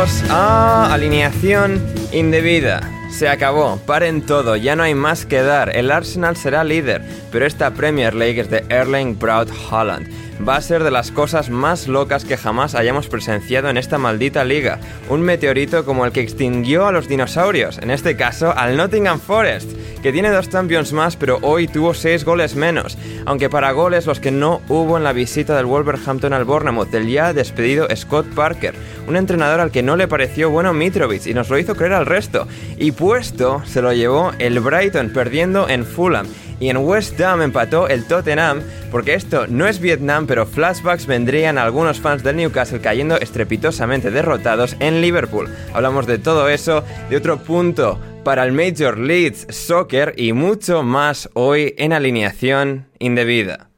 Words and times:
Bienvenidos 0.00 0.30
a 0.30 0.94
Alineación 0.94 1.78
Indebida. 2.10 2.80
Se 3.10 3.28
acabó, 3.28 3.78
paren 3.84 4.22
todo, 4.22 4.56
ya 4.56 4.74
no 4.74 4.82
hay 4.82 4.94
más 4.94 5.26
que 5.26 5.42
dar. 5.42 5.76
El 5.76 5.90
Arsenal 5.90 6.38
será 6.38 6.64
líder, 6.64 7.02
pero 7.30 7.44
esta 7.44 7.72
Premier 7.72 8.14
League 8.14 8.40
es 8.40 8.48
de 8.48 8.64
Erling 8.70 9.18
Braut 9.18 9.50
Holland. 9.70 10.08
Va 10.48 10.56
a 10.56 10.62
ser 10.62 10.84
de 10.84 10.90
las 10.90 11.10
cosas 11.10 11.50
más 11.50 11.86
locas 11.86 12.24
que 12.24 12.38
jamás 12.38 12.74
hayamos 12.74 13.08
presenciado 13.08 13.68
en 13.68 13.76
esta 13.76 13.98
maldita 13.98 14.42
liga. 14.42 14.78
Un 15.10 15.20
meteorito 15.20 15.84
como 15.84 16.06
el 16.06 16.12
que 16.12 16.22
extinguió 16.22 16.86
a 16.86 16.92
los 16.92 17.06
dinosaurios, 17.06 17.76
en 17.76 17.90
este 17.90 18.16
caso 18.16 18.56
al 18.56 18.78
Nottingham 18.78 19.20
Forest, 19.20 19.70
que 20.02 20.12
tiene 20.12 20.30
dos 20.30 20.48
Champions 20.48 20.92
más, 20.92 21.16
pero 21.16 21.38
hoy 21.42 21.68
tuvo 21.68 21.94
seis 21.94 22.24
goles 22.24 22.54
menos. 22.54 22.96
Aunque 23.26 23.50
para 23.50 23.72
goles 23.72 24.06
los 24.06 24.20
que 24.20 24.30
no 24.30 24.60
hubo 24.68 24.96
en 24.96 25.04
la 25.04 25.12
visita 25.12 25.56
del 25.56 25.66
Wolverhampton 25.66 26.32
al 26.32 26.44
Bournemouth, 26.44 26.90
del 26.90 27.08
ya 27.08 27.32
despedido 27.32 27.86
Scott 27.94 28.26
Parker, 28.34 28.74
un 29.06 29.16
entrenador 29.16 29.60
al 29.60 29.70
que 29.70 29.82
no 29.82 29.96
le 29.96 30.08
pareció 30.08 30.50
bueno 30.50 30.72
Mitrovic 30.72 31.26
y 31.26 31.34
nos 31.34 31.50
lo 31.50 31.58
hizo 31.58 31.74
creer 31.74 31.94
al 31.94 32.06
resto. 32.06 32.46
Y 32.78 32.92
puesto 32.92 33.62
se 33.66 33.82
lo 33.82 33.92
llevó 33.92 34.32
el 34.38 34.60
Brighton 34.60 35.10
perdiendo 35.10 35.68
en 35.68 35.84
Fulham. 35.84 36.26
Y 36.60 36.68
en 36.68 36.76
West 36.76 37.18
Ham 37.22 37.40
empató 37.40 37.88
el 37.88 38.04
Tottenham, 38.04 38.60
porque 38.90 39.14
esto 39.14 39.46
no 39.46 39.66
es 39.66 39.80
Vietnam, 39.80 40.26
pero 40.26 40.44
flashbacks 40.44 41.06
vendrían 41.06 41.56
a 41.56 41.62
algunos 41.62 42.00
fans 42.00 42.22
del 42.22 42.36
Newcastle 42.36 42.82
cayendo 42.82 43.18
estrepitosamente 43.18 44.10
derrotados 44.10 44.76
en 44.78 45.00
Liverpool. 45.00 45.48
Hablamos 45.72 46.06
de 46.06 46.18
todo 46.18 46.50
eso, 46.50 46.84
de 47.08 47.16
otro 47.16 47.38
punto 47.38 47.98
para 48.24 48.44
el 48.44 48.52
Major 48.52 48.98
League 48.98 49.34
Soccer 49.48 50.14
y 50.16 50.32
mucho 50.32 50.82
más 50.82 51.30
hoy 51.34 51.74
en 51.78 51.92
alineación 51.92 52.88
indebida. 52.98 53.70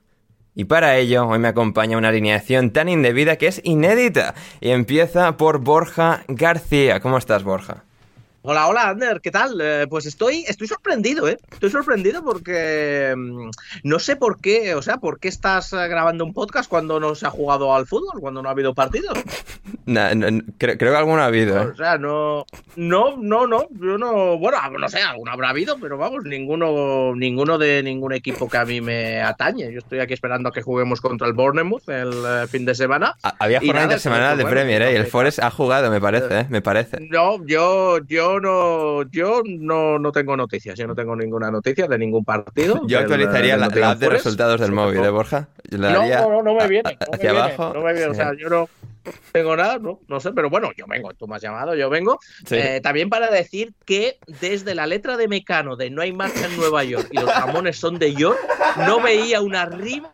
Y 0.55 0.65
para 0.65 0.97
ello, 0.97 1.27
hoy 1.27 1.39
me 1.39 1.49
acompaña 1.49 1.97
una 1.97 2.09
alineación 2.09 2.71
tan 2.71 2.89
indebida 2.89 3.37
que 3.37 3.47
es 3.47 3.61
inédita. 3.65 4.35
Y 4.61 4.71
empieza 4.71 5.37
por 5.37 5.61
Borja 5.61 6.25
García. 6.29 7.01
¿Cómo 7.01 7.17
estás, 7.17 7.43
Borja? 7.43 7.85
Hola, 8.45 8.67
hola, 8.67 8.89
Ander, 8.89 9.21
¿qué 9.21 9.31
tal? 9.31 9.57
Eh, 9.63 9.87
pues 9.89 10.05
estoy, 10.05 10.45
estoy 10.49 10.67
sorprendido, 10.67 11.29
¿eh? 11.29 11.39
Estoy 11.53 11.71
sorprendido 11.71 12.25
porque 12.25 13.15
mm, 13.17 13.51
no 13.85 13.99
sé 14.01 14.17
por 14.17 14.41
qué, 14.41 14.75
o 14.75 14.83
sea, 14.83 14.97
¿por 14.97 15.21
qué 15.21 15.29
estás 15.29 15.73
eh, 15.73 15.87
grabando 15.87 16.25
un 16.25 16.35
podcast 16.35 16.69
cuando 16.69 16.99
no 16.99 17.15
se 17.15 17.25
ha 17.25 17.31
jugado 17.31 17.73
al 17.73 17.87
fútbol, 17.87 18.21
cuando 18.21 18.43
no 18.43 18.49
ha 18.49 18.53
habido 18.53 18.75
partido? 18.75 19.13
Nah, 19.85 20.15
no, 20.15 20.31
no, 20.31 20.43
creo, 20.59 20.79
creo 20.79 20.93
que 20.93 20.97
alguno 20.99 21.23
ha 21.23 21.27
habido, 21.27 21.61
¿eh? 21.61 21.67
O 21.67 21.75
sea, 21.75 21.99
no, 21.99 22.47
no, 22.77 23.17
no, 23.17 23.49
no, 23.49 23.67
yo 23.73 23.99
no, 23.99 24.39
bueno, 24.39 24.59
no 24.79 24.89
sé, 24.89 25.01
alguno 25.03 25.33
habrá 25.33 25.49
habido, 25.49 25.77
pero 25.81 25.99
vamos, 25.99 26.23
ninguno, 26.25 27.15
ninguno 27.17 27.59
de 27.59 27.83
ningún 27.83 28.13
equipo 28.13 28.49
que 28.49 28.59
a 28.59 28.65
mí 28.65 28.81
me 28.81 29.21
atañe. 29.23 29.73
Yo 29.73 29.79
estoy 29.79 29.99
aquí 29.99 30.15
esperando 30.15 30.49
a 30.49 30.53
que 30.53 30.63
juguemos 30.63 31.01
contra 31.01 31.27
el 31.27 31.33
Bournemouth 31.33 31.89
el 31.89 32.13
fin 32.49 32.65
de 32.65 32.77
semana. 32.77 33.17
Ha- 33.25 33.35
Había 33.41 33.59
jornada 33.59 33.75
nada, 33.81 33.85
intersemanal 33.95 34.37
de 34.37 34.45
bueno, 34.45 34.55
Premier, 34.55 34.83
¿eh? 34.83 34.93
Y 34.93 34.97
el. 34.97 35.07
Forest 35.07 35.41
ha 35.41 35.51
jugado, 35.51 35.91
me 35.91 36.01
parece, 36.01 36.41
¿eh? 36.41 36.47
Me 36.49 36.63
parece. 36.63 36.99
No, 37.11 37.45
yo, 37.45 37.99
yo 38.07 38.32
no, 38.41 39.03
yo 39.11 39.43
no, 39.45 39.99
no 39.99 40.13
tengo 40.13 40.37
noticias. 40.37 40.79
Yo 40.79 40.87
no 40.87 40.95
tengo 40.95 41.17
ninguna 41.17 41.51
noticia 41.51 41.87
de 41.87 41.99
ningún 41.99 42.25
partido. 42.25 42.81
Yo 42.87 42.99
actualizaría 42.99 43.57
la, 43.57 43.69
la 43.69 43.95
de 43.95 44.09
resultados 44.09 44.61
del 44.61 44.73
móvil. 44.73 45.05
¿eh, 45.05 45.11
Borja? 45.11 45.49
Yo 45.71 45.79
No, 45.79 45.91
no, 45.91 46.31
no, 46.31 46.43
no 46.43 46.55
me 46.55 46.69
viene. 46.69 46.97
no 47.01 47.07
me 47.11 47.17
hacia 47.17 47.33
viene, 47.33 47.39
abajo. 47.55 47.73
no 47.75 47.83
me 47.83 47.93
viene, 47.93 48.09
O 48.09 48.15
sea, 48.15 48.33
yo 48.39 48.49
no 48.49 48.69
tengo 49.33 49.57
nada, 49.57 49.79
no, 49.81 49.99
no 50.07 50.21
sé, 50.21 50.31
pero 50.31 50.49
bueno, 50.49 50.71
yo 50.77 50.87
vengo, 50.87 51.13
tú 51.15 51.27
me 51.27 51.35
has 51.35 51.43
llamado, 51.43 51.75
yo 51.75 51.91
vengo. 51.91 52.21
Sí. 52.47 52.55
Eh, 52.57 52.81
también 52.81 53.11
para 53.11 53.31
decir 53.31 53.73
que 53.85 54.19
desde 54.41 54.75
la 54.77 54.87
letra 54.87 55.17
de 55.17 55.27
Mecano 55.27 55.75
de 55.75 55.91
No 55.91 56.03
hay 56.03 56.13
marcha 56.13 56.47
en 56.47 56.57
Nueva 56.57 56.85
York 56.85 57.09
y 57.11 57.19
los 57.19 57.31
jamones 57.33 57.77
son 57.79 57.99
de 57.99 58.15
York, 58.15 58.39
no 58.87 59.01
veía 59.03 59.41
una 59.41 59.67
rima 59.67 60.11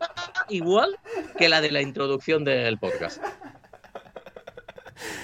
igual 0.49 0.97
que 1.37 1.51
la 1.51 1.61
de 1.61 1.71
la 1.71 1.83
introducción 1.83 2.45
del 2.45 2.78
podcast. 2.78 3.23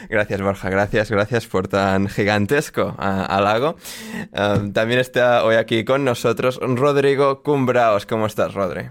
Gracias, 0.09 0.41
Borja. 0.43 0.71
Gracias, 0.71 1.11
gracias 1.11 1.47
por 1.47 1.69
tan 1.69 2.09
gigantesco 2.09 2.95
ah, 2.99 3.25
halago. 3.27 3.77
Ah, 4.33 4.61
también 4.73 5.01
está 5.01 5.45
hoy 5.45 5.57
aquí 5.57 5.85
con 5.85 6.05
nosotros 6.05 6.59
Rodrigo 6.63 7.43
Cumbraos. 7.43 8.07
¿Cómo 8.07 8.27
estás, 8.27 8.55
Rodri? 8.55 8.91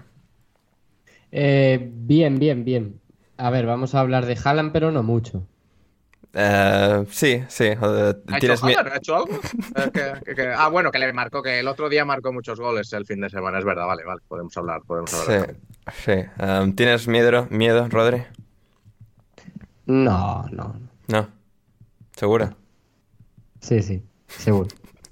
Eh, 1.32 1.90
bien, 1.92 2.38
bien, 2.38 2.64
bien. 2.64 3.00
A 3.36 3.50
ver, 3.50 3.66
vamos 3.66 3.94
a 3.94 4.00
hablar 4.00 4.26
de 4.26 4.38
Haaland, 4.42 4.72
pero 4.72 4.90
no 4.92 5.02
mucho. 5.02 5.46
Eh, 6.36 7.04
sí, 7.10 7.44
sí. 7.48 7.64
eh, 7.64 7.76
¿Ha 7.80 8.10
hecho, 8.10 8.38
¿Tienes 8.40 8.62
mi- 8.64 8.72
Haaland? 8.74 8.92
¿Ha 8.94 8.96
hecho 8.96 9.16
algo? 9.16 9.34
Eh, 9.76 9.90
que- 9.92 10.12
que- 10.24 10.34
que- 10.34 10.48
ah, 10.56 10.68
bueno, 10.68 10.90
que 10.90 10.98
le 10.98 11.12
marcó, 11.12 11.42
que 11.42 11.60
el 11.60 11.68
otro 11.68 11.88
día 11.88 12.04
marcó 12.04 12.32
muchos 12.32 12.58
goles 12.60 12.92
el 12.92 13.06
fin 13.06 13.20
de 13.20 13.30
semana, 13.30 13.58
es 13.58 13.64
verdad, 13.64 13.86
vale, 13.86 14.04
vale, 14.04 14.20
podemos 14.28 14.56
hablar, 14.56 14.82
podemos 14.86 15.12
hablar. 15.14 15.56
Sí, 15.96 16.02
sí. 16.04 16.24
Ah, 16.38 16.66
¿Tienes 16.76 17.06
miedo, 17.08 17.46
miedo, 17.50 17.88
Rodri? 17.88 18.22
No, 19.86 20.44
no. 20.50 20.74
No. 21.08 21.28
¿Segura? 22.16 22.54
Sí, 23.60 23.82
sí, 23.82 24.02
seguro. 24.28 24.68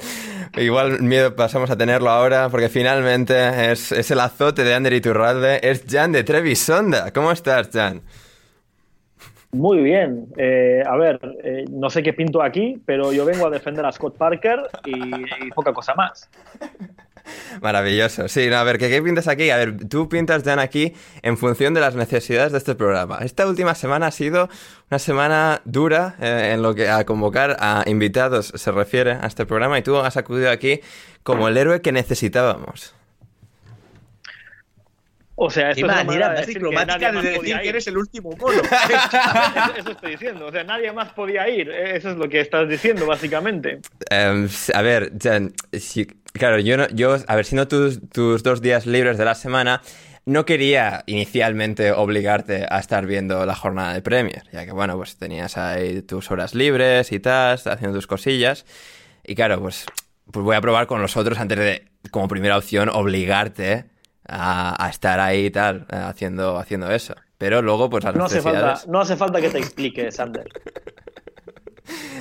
Igual 0.57 1.01
miedo 1.03 1.35
pasamos 1.35 1.71
a 1.71 1.77
tenerlo 1.77 2.11
ahora 2.11 2.49
porque 2.51 2.69
finalmente 2.69 3.73
es, 3.73 3.93
es 3.93 4.11
el 4.11 4.21
azote 4.21 4.65
de 4.65 4.75
Ander 4.75 4.93
Iturralde. 4.93 5.61
Es 5.63 5.85
Jan 5.89 6.13
de 6.13 6.25
Trevisonda. 6.25 7.13
¿Cómo 7.13 7.33
estás, 7.33 7.71
Jan? 7.73 8.03
Muy 9.53 9.83
bien. 9.83 10.29
Eh, 10.37 10.83
a 10.87 10.97
ver, 10.97 11.21
eh, 11.45 11.65
no 11.71 11.91
sé 11.91 12.03
qué 12.03 12.13
pinto 12.13 12.43
aquí, 12.43 12.81
pero 12.87 13.13
yo 13.13 13.25
vengo 13.25 13.47
a 13.47 13.51
defender 13.51 13.85
a 13.85 13.93
Scott 13.93 14.17
Parker 14.17 14.61
y, 14.87 15.47
y 15.47 15.51
poca 15.55 15.73
cosa 15.73 15.95
más. 15.95 16.31
Maravilloso. 17.61 18.29
Sí, 18.29 18.49
no, 18.49 18.57
a 18.57 18.65
ver, 18.65 18.79
¿qué, 18.79 18.89
¿qué 18.89 19.03
pintas 19.03 19.29
aquí? 19.29 19.51
A 19.51 19.57
ver, 19.57 19.89
tú 19.89 20.09
pintas, 20.09 20.45
Dan, 20.45 20.59
aquí 20.59 20.95
en 21.23 21.37
función 21.39 21.75
de 21.75 21.81
las 21.81 21.95
necesidades 21.95 22.53
de 22.53 22.59
este 22.59 22.75
programa. 22.75 23.19
Esta 23.23 23.47
última 23.47 23.75
semana 23.75 24.09
ha 24.09 24.11
sido 24.11 24.49
una 24.91 24.99
semana 24.99 25.63
dura 25.65 26.17
eh, 26.21 26.51
en 26.55 26.63
lo 26.63 26.75
que 26.75 26.89
a 26.89 27.05
convocar 27.05 27.57
a 27.61 27.85
invitados 27.87 28.53
se 28.55 28.73
refiere 28.73 29.13
a 29.13 29.27
este 29.27 29.47
programa 29.47 29.79
y 29.79 29.83
tú 29.83 29.97
has 29.99 30.17
acudido 30.17 30.51
aquí 30.51 30.81
como 31.23 31.49
el 31.49 31.57
héroe 31.57 31.81
que 31.81 31.93
necesitábamos. 31.93 32.95
O 35.35 35.51
sea, 35.51 35.73
Qué 35.73 35.81
esto 35.81 35.87
es 35.87 35.93
una 35.93 36.05
manera 36.05 36.29
de 36.29 36.35
más 36.35 36.41
decir 36.47 36.55
que 36.55 36.59
diplomática 36.67 37.13
de 37.13 37.23
decir 37.23 37.59
que 37.61 37.69
eres 37.69 37.87
el 37.87 37.97
último 37.97 38.31
mono. 38.39 38.63
eso, 38.63 39.77
eso 39.79 39.91
estoy 39.93 40.11
diciendo. 40.13 40.47
O 40.47 40.53
sea, 40.53 40.63
nadie 40.63 40.93
más 40.93 41.13
podía 41.15 41.49
ir. 41.49 41.71
Eso 41.71 42.11
es 42.11 42.17
lo 42.17 42.29
que 42.29 42.41
estás 42.41 42.69
diciendo, 42.69 43.07
básicamente. 43.07 43.81
Em, 44.11 44.49
a 44.75 44.83
ver, 44.83 45.11
Jan, 45.21 45.53
si- 45.73 46.07
claro, 46.33 46.59
yo, 46.59 46.77
no, 46.77 46.89
yo, 46.89 47.17
a 47.27 47.37
ver, 47.37 47.45
siendo 47.45 47.69
tus, 47.69 48.01
tus 48.11 48.43
dos 48.43 48.61
días 48.61 48.87
libres 48.87 49.19
de 49.19 49.25
la 49.25 49.35
semana, 49.35 49.83
no 50.25 50.45
quería 50.45 51.03
inicialmente 51.07 51.93
obligarte 51.93 52.67
a 52.69 52.79
estar 52.79 53.07
viendo 53.07 53.45
la 53.45 53.55
jornada 53.55 53.93
de 53.95 54.03
Premier, 54.03 54.45
ya 54.53 54.65
que, 54.65 54.73
bueno, 54.73 54.97
pues 54.97 55.17
tenías 55.17 55.57
ahí 55.57 56.03
tus 56.03 56.31
horas 56.31 56.55
libres 56.55 57.13
y 57.13 57.19
tal, 57.19 57.59
haciendo 57.65 57.93
tus 57.93 58.07
cosillas. 58.07 58.65
Y 59.25 59.35
claro, 59.35 59.61
pues, 59.61 59.87
pues 60.31 60.45
voy 60.45 60.57
a 60.57 60.61
probar 60.61 60.87
con 60.87 61.03
los 61.03 61.17
otros 61.17 61.39
antes 61.39 61.59
de, 61.59 61.89
como 62.11 62.29
primera 62.29 62.57
opción, 62.57 62.89
obligarte 62.89 63.87
a, 64.27 64.85
a 64.85 64.91
estar 64.91 65.19
ahí 65.19 65.47
y 65.47 65.51
tal, 65.51 65.87
eh, 65.91 65.97
haciendo, 65.97 66.57
haciendo 66.57 66.91
eso. 66.91 67.15
Pero 67.39 67.61
luego, 67.61 67.91
pues 67.91 68.05
las 68.05 68.15
No 68.15 68.27
hace, 68.27 68.41
falta, 68.41 68.81
no 68.87 69.01
hace 69.01 69.17
falta 69.17 69.41
que 69.41 69.51
te 69.51 69.59
explique, 69.59 70.13
Sander. 70.13 70.47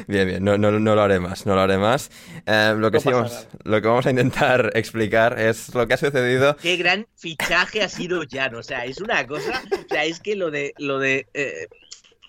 Bien, 0.08 0.28
bien, 0.28 0.44
no, 0.44 0.58
no, 0.58 0.72
no 0.72 0.96
lo 0.96 1.02
haré 1.02 1.20
más, 1.20 1.46
no 1.46 1.56
lo 1.56 1.62
haré 1.62 1.78
más. 1.78 2.10
Eh, 2.46 2.74
lo, 2.78 2.92
que 2.92 2.98
No 2.98 3.02
sí 3.02 3.10
vamos, 3.12 3.48
lo 3.64 3.82
que 3.82 3.88
vamos 3.88 4.06
a 4.06 4.10
intentar 4.10 4.72
explicar 4.76 5.40
es 5.40 5.74
lo 5.74 5.88
que 5.88 5.94
ha 5.94 5.98
sucedido. 5.98 6.56
Qué 6.58 6.78
gran 6.78 7.08
fichaje 7.16 7.84
ha 7.84 7.90
sido 7.90 8.24
Jan. 8.30 8.56
O 8.56 8.64
sea, 8.64 8.86
es 8.86 9.00
una 9.00 9.26
cosa. 9.28 9.62
O 9.72 9.88
sea, 9.90 10.06
es 10.06 10.20
que 10.20 10.36
lo 10.36 10.52
de. 10.52 10.74
Lo 10.78 11.00
de. 11.00 11.28
eh, 11.34 11.68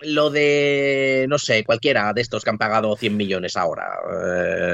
lo 0.01 0.29
de, 0.29 1.25
no 1.29 1.37
sé, 1.39 1.63
cualquiera 1.63 2.11
de 2.13 2.21
estos 2.21 2.43
que 2.43 2.49
han 2.49 2.57
pagado 2.57 2.95
100 2.97 3.15
millones 3.17 3.55
ahora. 3.57 3.87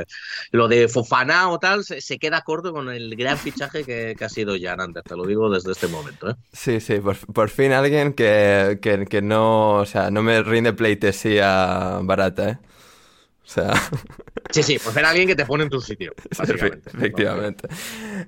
eh, 0.01 0.05
lo 0.51 0.67
de 0.67 0.87
Fofana 0.87 1.49
o 1.49 1.59
tal, 1.59 1.83
se, 1.83 2.01
se 2.01 2.17
queda 2.19 2.41
corto 2.41 2.73
con 2.73 2.89
el 2.89 3.15
gran 3.15 3.39
fichaje 3.39 3.85
que, 3.85 4.15
que 4.17 4.25
ha 4.25 4.29
sido 4.29 4.55
Jan 4.59 4.81
antes, 4.81 5.03
te 5.05 5.15
lo 5.15 5.25
digo 5.25 5.49
desde 5.49 5.71
este 5.71 5.87
momento. 5.87 6.29
¿eh? 6.31 6.35
Sí, 6.51 6.79
sí, 6.79 6.99
por, 6.99 7.15
por 7.31 7.49
fin 7.49 7.71
alguien 7.73 8.13
que, 8.13 8.79
que, 8.81 9.05
que 9.05 9.21
no, 9.21 9.75
o 9.77 9.85
sea, 9.85 10.09
no 10.11 10.23
me 10.23 10.41
rinde 10.41 10.73
pleitesía 10.73 11.99
barata, 12.03 12.49
¿eh? 12.49 12.59
O 13.45 13.47
sea, 13.49 13.73
Sí, 14.51 14.63
sí, 14.63 14.79
por 14.79 14.93
ser 14.93 15.05
alguien 15.05 15.27
que 15.27 15.35
te 15.35 15.45
pone 15.45 15.63
en 15.63 15.69
tu 15.69 15.79
sitio, 15.81 16.13
básicamente. 16.35 16.91
efectivamente, 16.93 17.67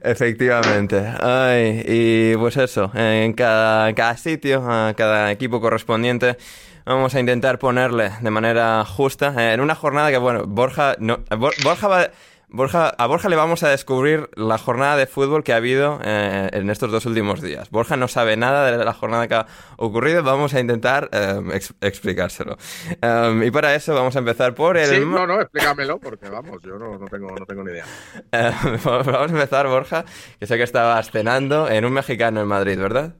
efectivamente. 0.03 0.97
Ay, 1.19 1.83
y 1.85 2.35
pues 2.37 2.57
eso, 2.57 2.91
en 2.95 3.33
cada, 3.33 3.89
en 3.89 3.95
cada 3.95 4.17
sitio, 4.17 4.63
a 4.69 4.93
cada 4.95 5.31
equipo 5.31 5.61
correspondiente, 5.61 6.37
vamos 6.85 7.15
a 7.15 7.19
intentar 7.19 7.59
ponerle 7.59 8.11
de 8.21 8.31
manera 8.31 8.83
justa 8.85 9.33
eh, 9.37 9.53
en 9.53 9.61
una 9.61 9.75
jornada 9.75 10.09
que, 10.11 10.17
bueno, 10.17 10.43
Borja, 10.47 10.95
no, 10.99 11.19
Bor- 11.37 11.53
Borja 11.63 11.87
va... 11.87 12.07
Borja, 12.53 12.89
a 12.89 13.07
Borja 13.07 13.29
le 13.29 13.37
vamos 13.37 13.63
a 13.63 13.69
descubrir 13.69 14.29
la 14.35 14.57
jornada 14.57 14.97
de 14.97 15.07
fútbol 15.07 15.41
que 15.41 15.53
ha 15.53 15.55
habido 15.55 16.01
eh, 16.03 16.49
en 16.51 16.69
estos 16.69 16.91
dos 16.91 17.05
últimos 17.05 17.41
días. 17.41 17.69
Borja 17.69 17.95
no 17.95 18.09
sabe 18.09 18.35
nada 18.35 18.69
de 18.77 18.83
la 18.83 18.91
jornada 18.91 19.25
que 19.29 19.35
ha 19.35 19.47
ocurrido, 19.77 20.21
vamos 20.21 20.53
a 20.53 20.59
intentar 20.59 21.07
eh, 21.13 21.41
ex- 21.53 21.73
explicárselo. 21.79 22.57
Um, 23.01 23.41
y 23.43 23.51
para 23.51 23.73
eso 23.73 23.93
vamos 23.95 24.17
a 24.17 24.19
empezar 24.19 24.53
por 24.53 24.75
el... 24.75 24.89
Sí, 24.89 24.99
no, 24.99 25.25
no, 25.25 25.39
explícamelo, 25.39 25.97
porque 25.97 26.27
vamos, 26.27 26.61
yo 26.61 26.77
no, 26.77 26.97
no, 26.97 27.05
tengo, 27.07 27.29
no 27.31 27.45
tengo 27.45 27.63
ni 27.63 27.71
idea. 27.71 27.85
Eh, 28.33 28.51
vamos 28.83 29.07
a 29.31 29.33
empezar, 29.33 29.67
Borja, 29.67 30.03
que 30.37 30.45
sé 30.45 30.57
que 30.57 30.63
estabas 30.63 31.09
cenando 31.09 31.69
en 31.69 31.85
un 31.85 31.93
mexicano 31.93 32.41
en 32.41 32.47
Madrid, 32.47 32.77
¿verdad? 32.77 33.15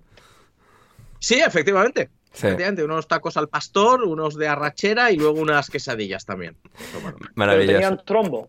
Sí, 1.20 1.40
efectivamente. 1.40 2.10
Sí. 2.34 2.48
Efectivamente, 2.48 2.84
unos 2.84 3.08
tacos 3.08 3.36
al 3.36 3.50
pastor, 3.50 4.04
unos 4.04 4.36
de 4.38 4.48
arrachera 4.48 5.12
y 5.12 5.18
luego 5.18 5.42
unas 5.42 5.70
quesadillas 5.70 6.26
también. 6.26 6.56
Maravilloso. 7.36 7.74
tenían 7.74 8.02
trombo. 8.06 8.48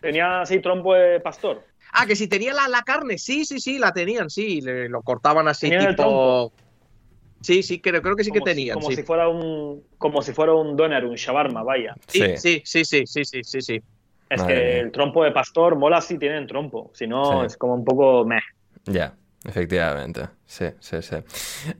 Tenía 0.00 0.40
así 0.40 0.60
trombo 0.60 0.94
de 0.94 1.20
pastor. 1.20 1.64
Ah, 1.92 2.06
que 2.06 2.16
si 2.16 2.26
tenía 2.28 2.52
la, 2.52 2.68
la 2.68 2.82
carne, 2.82 3.18
sí, 3.18 3.44
sí, 3.44 3.60
sí, 3.60 3.78
la 3.78 3.92
tenían, 3.92 4.30
sí, 4.30 4.60
le- 4.60 4.88
lo 4.88 5.02
cortaban 5.02 5.46
así 5.48 5.68
¿Tenían 5.68 5.90
el 5.90 5.96
tipo. 5.96 6.52
Sí, 7.40 7.62
sí, 7.62 7.80
creo, 7.80 8.02
creo 8.02 8.16
que 8.16 8.24
sí 8.24 8.30
que 8.32 8.38
si- 8.40 8.44
tenían. 8.44 8.74
como 8.74 8.90
sí. 8.90 8.96
si 8.96 9.02
fuera 9.02 9.28
un 9.28 9.82
como 9.96 10.22
si 10.22 10.32
fuera 10.32 10.52
un 10.54 10.76
doner, 10.76 11.04
un 11.04 11.14
shawarma, 11.14 11.62
vaya. 11.62 11.94
Sí, 12.06 12.36
sí, 12.36 12.62
sí, 12.64 12.84
sí, 12.84 13.06
sí, 13.06 13.24
sí, 13.24 13.40
sí, 13.44 13.60
sí. 13.62 13.82
Es 14.28 14.40
Madre 14.42 14.54
que 14.54 14.60
mía. 14.60 14.80
el 14.80 14.92
trompo 14.92 15.24
de 15.24 15.32
pastor 15.32 15.76
mola 15.76 16.00
si 16.00 16.18
tienen 16.18 16.46
trompo. 16.46 16.90
Si 16.94 17.06
no, 17.06 17.40
Sí. 17.40 17.46
es 17.46 17.56
como 17.56 17.74
un 17.74 17.84
poco 17.84 18.24
meh. 18.24 18.40
Ya, 18.84 19.14
efectivamente. 19.44 20.28
Sí, 20.46 20.66
sí, 20.80 20.96
sí. 21.02 21.16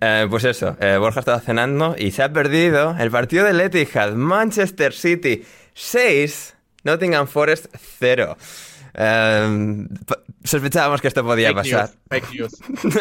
Eh, 0.00 0.26
pues 0.30 0.44
eso, 0.44 0.76
eh, 0.80 0.96
Borja 0.98 1.20
estaba 1.20 1.40
cenando 1.40 1.94
y 1.98 2.10
se 2.12 2.22
ha 2.22 2.32
perdido 2.32 2.94
el 2.98 3.10
partido 3.10 3.44
del 3.44 3.60
Etihad. 3.60 4.12
Manchester 4.14 4.92
City 4.92 5.44
6, 5.74 6.56
Nottingham 6.84 7.26
Forest 7.26 7.66
0. 7.98 8.36
Eh, 8.94 9.86
pa- 10.06 10.18
sospechábamos 10.44 11.00
que 11.00 11.08
esto 11.08 11.24
podía 11.24 11.52
Fake 11.52 11.56
pasar. 11.72 11.90
news, 11.90 11.98
fake 12.08 12.34
news. 12.34 12.52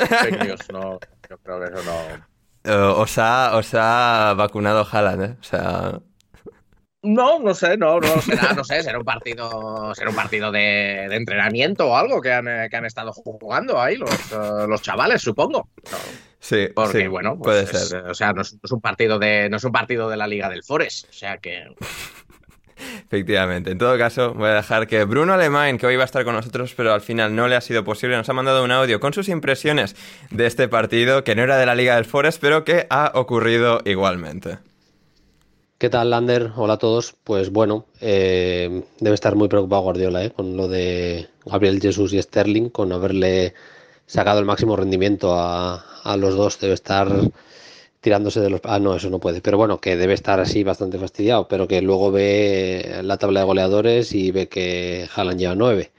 Fake 0.10 0.44
news, 0.46 0.60
no. 0.72 1.00
Yo 1.30 1.38
creo 1.44 1.60
que 1.60 1.66
eso 1.74 1.84
no. 1.86 2.30
Eh, 2.66 2.74
os, 2.74 3.18
ha, 3.18 3.56
os 3.56 3.74
ha 3.74 4.34
vacunado 4.36 4.86
Haaland, 4.92 5.24
¿eh? 5.24 5.36
O 5.40 5.44
sea, 5.44 6.00
No, 7.02 7.40
no 7.40 7.54
sé, 7.54 7.78
no, 7.78 8.00
no 8.00 8.22
será, 8.22 8.54
no 8.54 8.64
sé, 8.64 8.84
será 8.84 9.00
un 9.00 9.06
partido, 9.06 9.94
será 9.96 10.10
un 10.10 10.16
partido 10.16 10.52
de, 10.52 11.08
de 11.10 11.16
entrenamiento 11.16 11.88
o 11.88 11.96
algo 11.96 12.22
que 12.22 12.34
han, 12.34 12.48
eh, 12.48 12.68
que 12.70 12.76
han 12.76 12.86
estado 12.86 13.14
jugando 13.14 13.82
ahí 13.82 13.96
los, 13.96 14.12
eh, 14.32 14.68
los 14.68 14.82
chavales, 14.82 15.22
supongo. 15.22 15.70
No, 15.92 15.98
sí, 16.40 16.68
porque 16.74 17.02
sí, 17.02 17.08
bueno, 17.08 17.38
pues 17.38 17.70
puede 17.70 17.78
es, 17.78 17.90
ser. 17.90 18.04
o 18.04 18.14
sea, 18.14 18.34
no 18.34 18.42
es, 18.42 18.54
no 18.54 18.60
es 18.64 18.72
un 18.72 18.82
partido 18.82 19.18
de, 19.18 19.50
no 19.50 19.58
es 19.58 19.64
un 19.64 19.72
partido 19.72 20.10
de 20.10 20.18
la 20.18 20.28
Liga 20.28 20.50
del 20.50 20.64
Forest, 20.64 21.10
o 21.10 21.14
sea 21.14 21.38
que 21.38 21.64
Efectivamente. 23.06 23.72
En 23.72 23.78
todo 23.78 23.98
caso, 23.98 24.34
voy 24.34 24.50
a 24.50 24.54
dejar 24.54 24.88
que 24.88 25.04
Bruno 25.04 25.34
Alemán, 25.34 25.78
que 25.78 25.86
hoy 25.86 25.96
va 25.96 26.04
a 26.04 26.06
estar 26.06 26.24
con 26.24 26.36
nosotros, 26.36 26.74
pero 26.76 26.94
al 26.94 27.02
final 27.02 27.36
no 27.36 27.48
le 27.48 27.56
ha 27.56 27.62
sido 27.62 27.84
posible, 27.84 28.16
nos 28.16 28.30
ha 28.30 28.34
mandado 28.34 28.64
un 28.64 28.72
audio 28.72 29.00
con 29.00 29.14
sus 29.14 29.30
impresiones 29.30 29.96
de 30.32 30.46
este 30.46 30.68
partido, 30.68 31.24
que 31.24 31.36
no 31.36 31.44
era 31.44 31.58
de 31.58 31.66
la 31.66 31.76
Liga 31.76 31.96
del 31.96 32.06
Forest, 32.06 32.42
pero 32.42 32.64
que 32.64 32.88
ha 32.90 33.12
ocurrido 33.16 33.82
igualmente. 33.86 34.60
¿Qué 35.80 35.90
tal, 35.90 36.10
Lander? 36.10 36.52
Hola 36.58 36.74
a 36.74 36.78
todos. 36.78 37.16
Pues 37.24 37.52
bueno, 37.52 37.86
eh, 38.02 38.84
debe 39.00 39.14
estar 39.16 39.36
muy 39.38 39.48
preocupado 39.48 39.84
Guardiola 39.84 40.26
¿eh? 40.26 40.32
con 40.32 40.58
lo 40.58 40.68
de 40.68 41.30
Gabriel 41.46 41.80
Jesús 41.80 42.12
y 42.12 42.22
Sterling, 42.22 42.70
con 42.70 42.92
haberle 42.92 43.54
sacado 44.06 44.40
el 44.40 44.46
máximo 44.46 44.76
rendimiento 44.76 45.34
a, 45.34 45.76
a 46.04 46.18
los 46.18 46.36
dos. 46.36 46.60
Debe 46.60 46.74
estar 46.74 47.08
tirándose 48.02 48.42
de 48.42 48.50
los... 48.50 48.60
Ah, 48.66 48.80
no, 48.80 48.94
eso 48.94 49.10
no 49.10 49.20
puede. 49.20 49.40
Pero 49.40 49.58
bueno, 49.58 49.80
que 49.80 49.96
debe 49.96 50.16
estar 50.16 50.42
así 50.42 50.66
bastante 50.66 51.00
fastidiado, 51.00 51.48
pero 51.48 51.66
que 51.66 51.82
luego 51.82 52.12
ve 52.12 53.00
la 53.02 53.18
tabla 53.18 53.40
de 53.40 53.46
goleadores 53.46 54.12
y 54.14 54.32
ve 54.32 54.50
que 54.50 55.08
Haaland 55.16 55.40
lleva 55.40 55.56
nueve 55.56 55.92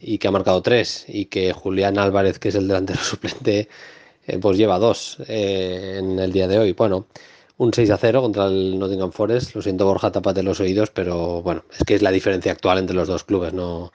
y 0.00 0.18
que 0.18 0.26
ha 0.26 0.32
marcado 0.32 0.62
tres 0.62 1.04
y 1.06 1.26
que 1.26 1.52
Julián 1.52 1.96
Álvarez, 1.96 2.40
que 2.40 2.48
es 2.48 2.56
el 2.56 2.66
delantero 2.66 2.98
suplente, 3.04 3.68
eh, 4.26 4.38
pues 4.38 4.58
lleva 4.58 4.80
dos 4.80 5.18
eh, 5.28 5.98
en 6.00 6.18
el 6.18 6.32
día 6.32 6.48
de 6.48 6.58
hoy. 6.58 6.72
Bueno, 6.72 7.06
un 7.62 7.72
6 7.72 7.90
a 7.90 7.96
0 7.96 8.22
contra 8.22 8.46
el 8.46 8.78
Nottingham 8.78 9.12
Forest. 9.12 9.54
Lo 9.54 9.62
siento, 9.62 9.86
Borja, 9.86 10.10
tápate 10.10 10.42
los 10.42 10.60
oídos, 10.60 10.90
pero 10.90 11.42
bueno, 11.42 11.64
es 11.72 11.84
que 11.84 11.94
es 11.94 12.02
la 12.02 12.10
diferencia 12.10 12.52
actual 12.52 12.78
entre 12.78 12.96
los 12.96 13.08
dos 13.08 13.24
clubes. 13.24 13.52
No, 13.52 13.92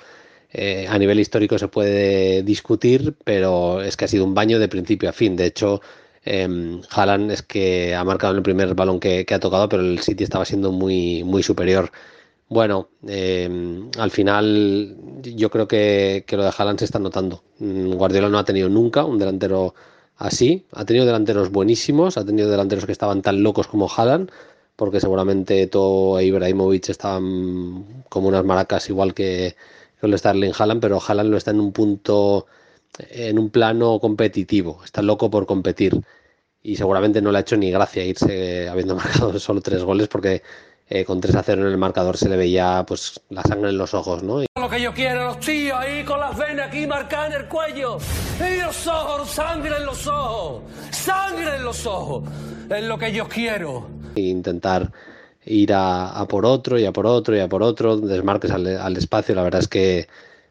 eh, 0.52 0.88
a 0.90 0.98
nivel 0.98 1.20
histórico 1.20 1.58
se 1.58 1.68
puede 1.68 2.44
discutir, 2.44 3.16
pero 3.24 3.82
es 3.82 3.98
que 3.98 4.06
ha 4.06 4.08
sido 4.08 4.24
un 4.24 4.34
baño 4.34 4.60
de 4.60 4.70
principio 4.70 5.10
a 5.10 5.14
fin. 5.14 5.36
De 5.36 5.46
hecho, 5.46 5.82
eh, 6.24 6.48
Haaland 6.92 7.32
es 7.32 7.42
que 7.44 7.94
ha 7.94 8.04
marcado 8.06 8.34
en 8.34 8.38
el 8.38 8.44
primer 8.44 8.74
balón 8.74 9.00
que, 9.00 9.26
ha 9.30 9.40
tocado, 9.40 9.68
pero 9.70 9.84
el 9.84 10.00
City 10.00 10.24
estaba 10.24 10.46
siendo 10.46 10.72
muy, 10.72 11.24
muy 11.26 11.44
superior. 11.44 11.92
Bueno, 12.50 12.90
eh, 13.08 13.50
al 13.98 14.12
final 14.12 14.96
yo 15.22 15.50
creo 15.50 15.68
que, 15.68 16.24
que 16.26 16.38
lo 16.38 16.44
de 16.46 16.54
Haaland 16.58 16.80
se 16.80 16.86
está 16.86 17.00
notando. 17.00 17.44
Mm, 17.60 17.94
Guardiola 17.96 18.30
no 18.30 18.40
ha 18.40 18.46
tenido 18.46 18.70
nunca 18.70 19.04
un 19.04 19.20
delantero 19.20 19.76
así. 20.18 20.66
Ha 20.74 20.86
tenido 20.86 21.06
delanteros 21.06 21.52
buenísimos, 21.52 22.18
ha 22.18 22.26
tenido 22.26 22.50
delanteros 22.50 22.86
que 22.86 22.92
estaban 22.92 23.22
tan 23.22 23.44
locos 23.44 23.68
como 23.68 23.90
Haaland, 23.90 24.32
porque 24.76 25.00
seguramente 25.00 25.68
todo 25.68 26.20
e 26.20 26.26
Ibrahimovic 26.26 26.90
estaban 26.90 28.04
como 28.10 28.28
unas 28.28 28.46
maracas 28.46 28.90
igual 28.90 29.14
que, 29.14 29.56
que 30.00 30.08
el 30.08 30.18
Starling 30.18 30.54
Haaland, 30.58 30.82
pero 30.82 31.00
Haaland 31.06 31.32
lo 31.32 31.38
está 31.38 31.52
en 31.52 31.60
un 31.60 31.72
punto, 31.72 32.48
en 33.00 33.40
un 33.40 33.50
plano 33.50 34.00
competitivo, 34.00 34.82
está 34.84 35.02
loco 35.02 35.30
por 35.30 35.46
competir 35.46 36.02
y 36.64 36.76
seguramente 36.76 37.22
no 37.22 37.32
le 37.32 37.38
ha 37.40 37.42
hecho 37.42 37.58
ni 37.58 37.72
gracia 37.72 38.04
irse 38.04 38.68
habiendo 38.70 38.96
marcado 39.02 39.40
solo 39.40 39.62
tres 39.62 39.84
goles 39.84 40.08
porque 40.08 40.42
eh, 40.90 41.06
con 41.06 41.20
3 41.22 41.36
a 41.36 41.44
0 41.44 41.62
en 41.64 41.68
el 41.68 41.78
marcador 41.78 42.18
se 42.18 42.30
le 42.30 42.38
veía 42.38 42.86
pues 42.88 43.22
la 43.30 43.44
sangre 43.44 43.70
en 43.70 43.78
los 43.78 43.94
ojos, 43.94 44.24
¿no? 44.24 44.42
Lo 44.68 44.72
que 44.74 44.82
yo 44.82 44.94
quiero, 44.94 45.24
los 45.24 45.40
tíos 45.40 45.80
ahí 45.80 46.04
con 46.04 46.20
las 46.20 46.38
venas 46.38 46.68
aquí 46.68 46.86
marcadas 46.86 47.34
en 47.34 47.40
el 47.40 47.48
cuello. 47.48 48.00
Y 48.38 48.62
los 48.62 48.86
ojos, 48.86 49.30
sangre 49.30 49.78
en 49.78 49.86
los 49.86 50.06
ojos. 50.08 50.64
Sangre 50.92 51.56
en 51.56 51.64
los 51.64 51.86
ojos. 51.86 52.30
Es 52.70 52.84
lo 52.84 52.98
que 52.98 53.14
yo 53.14 53.30
quiero. 53.30 53.88
E 54.16 54.20
intentar 54.24 54.92
ir 55.46 55.72
a, 55.72 56.10
a 56.20 56.28
por 56.28 56.46
otro 56.46 56.78
y 56.78 56.84
a 56.84 56.92
por 56.92 57.06
otro 57.08 57.34
y 57.34 57.40
a 57.40 57.48
por 57.48 57.64
otro, 57.64 57.96
desmarques 57.96 58.52
al, 58.52 58.68
al 58.68 58.98
espacio. 58.98 59.34
La 59.36 59.44
verdad 59.44 59.62
es 59.62 59.70
que 59.70 60.10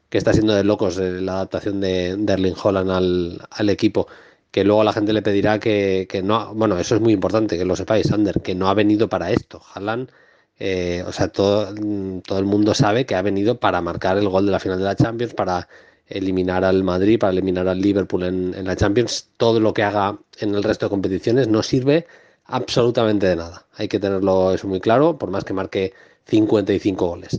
que 0.08 0.16
está 0.16 0.32
siendo 0.32 0.54
de 0.54 0.64
locos 0.64 0.96
eh, 0.96 1.20
la 1.20 1.34
adaptación 1.34 1.82
de, 1.82 2.16
de 2.16 2.32
Erling 2.32 2.54
Holland 2.62 2.90
al, 2.90 3.46
al 3.50 3.68
equipo 3.68 4.08
que 4.50 4.64
luego 4.64 4.82
la 4.82 4.94
gente 4.94 5.12
le 5.12 5.20
pedirá 5.20 5.58
que, 5.60 6.06
que, 6.08 6.22
no, 6.22 6.54
bueno, 6.54 6.78
eso 6.78 6.94
es 6.94 7.02
muy 7.02 7.12
importante, 7.12 7.58
que 7.58 7.66
lo 7.66 7.76
sepáis, 7.76 8.06
Sander, 8.06 8.40
que 8.40 8.54
no 8.54 8.70
ha 8.70 8.72
venido 8.74 9.10
para 9.10 9.30
esto. 9.30 9.60
Haaland, 9.74 10.10
eh, 10.58 11.04
o 11.06 11.12
sea, 11.12 11.28
todo, 11.28 11.74
todo 12.22 12.38
el 12.38 12.44
mundo 12.44 12.74
sabe 12.74 13.06
que 13.06 13.14
ha 13.14 13.22
venido 13.22 13.58
para 13.58 13.80
marcar 13.80 14.18
el 14.18 14.28
gol 14.28 14.46
de 14.46 14.52
la 14.52 14.60
final 14.60 14.78
de 14.78 14.84
la 14.84 14.96
Champions, 14.96 15.34
para 15.34 15.68
eliminar 16.08 16.64
al 16.64 16.82
Madrid, 16.84 17.18
para 17.18 17.32
eliminar 17.32 17.68
al 17.68 17.80
Liverpool 17.80 18.24
en, 18.24 18.54
en 18.54 18.64
la 18.66 18.76
Champions. 18.76 19.28
Todo 19.36 19.60
lo 19.60 19.74
que 19.74 19.82
haga 19.82 20.18
en 20.38 20.54
el 20.54 20.62
resto 20.62 20.86
de 20.86 20.90
competiciones 20.90 21.48
no 21.48 21.62
sirve 21.62 22.06
absolutamente 22.46 23.26
de 23.26 23.36
nada. 23.36 23.66
Hay 23.74 23.88
que 23.88 23.98
tenerlo 23.98 24.52
eso 24.52 24.68
muy 24.68 24.80
claro, 24.80 25.18
por 25.18 25.30
más 25.30 25.44
que 25.44 25.52
marque 25.52 25.92
55 26.26 27.06
goles. 27.06 27.38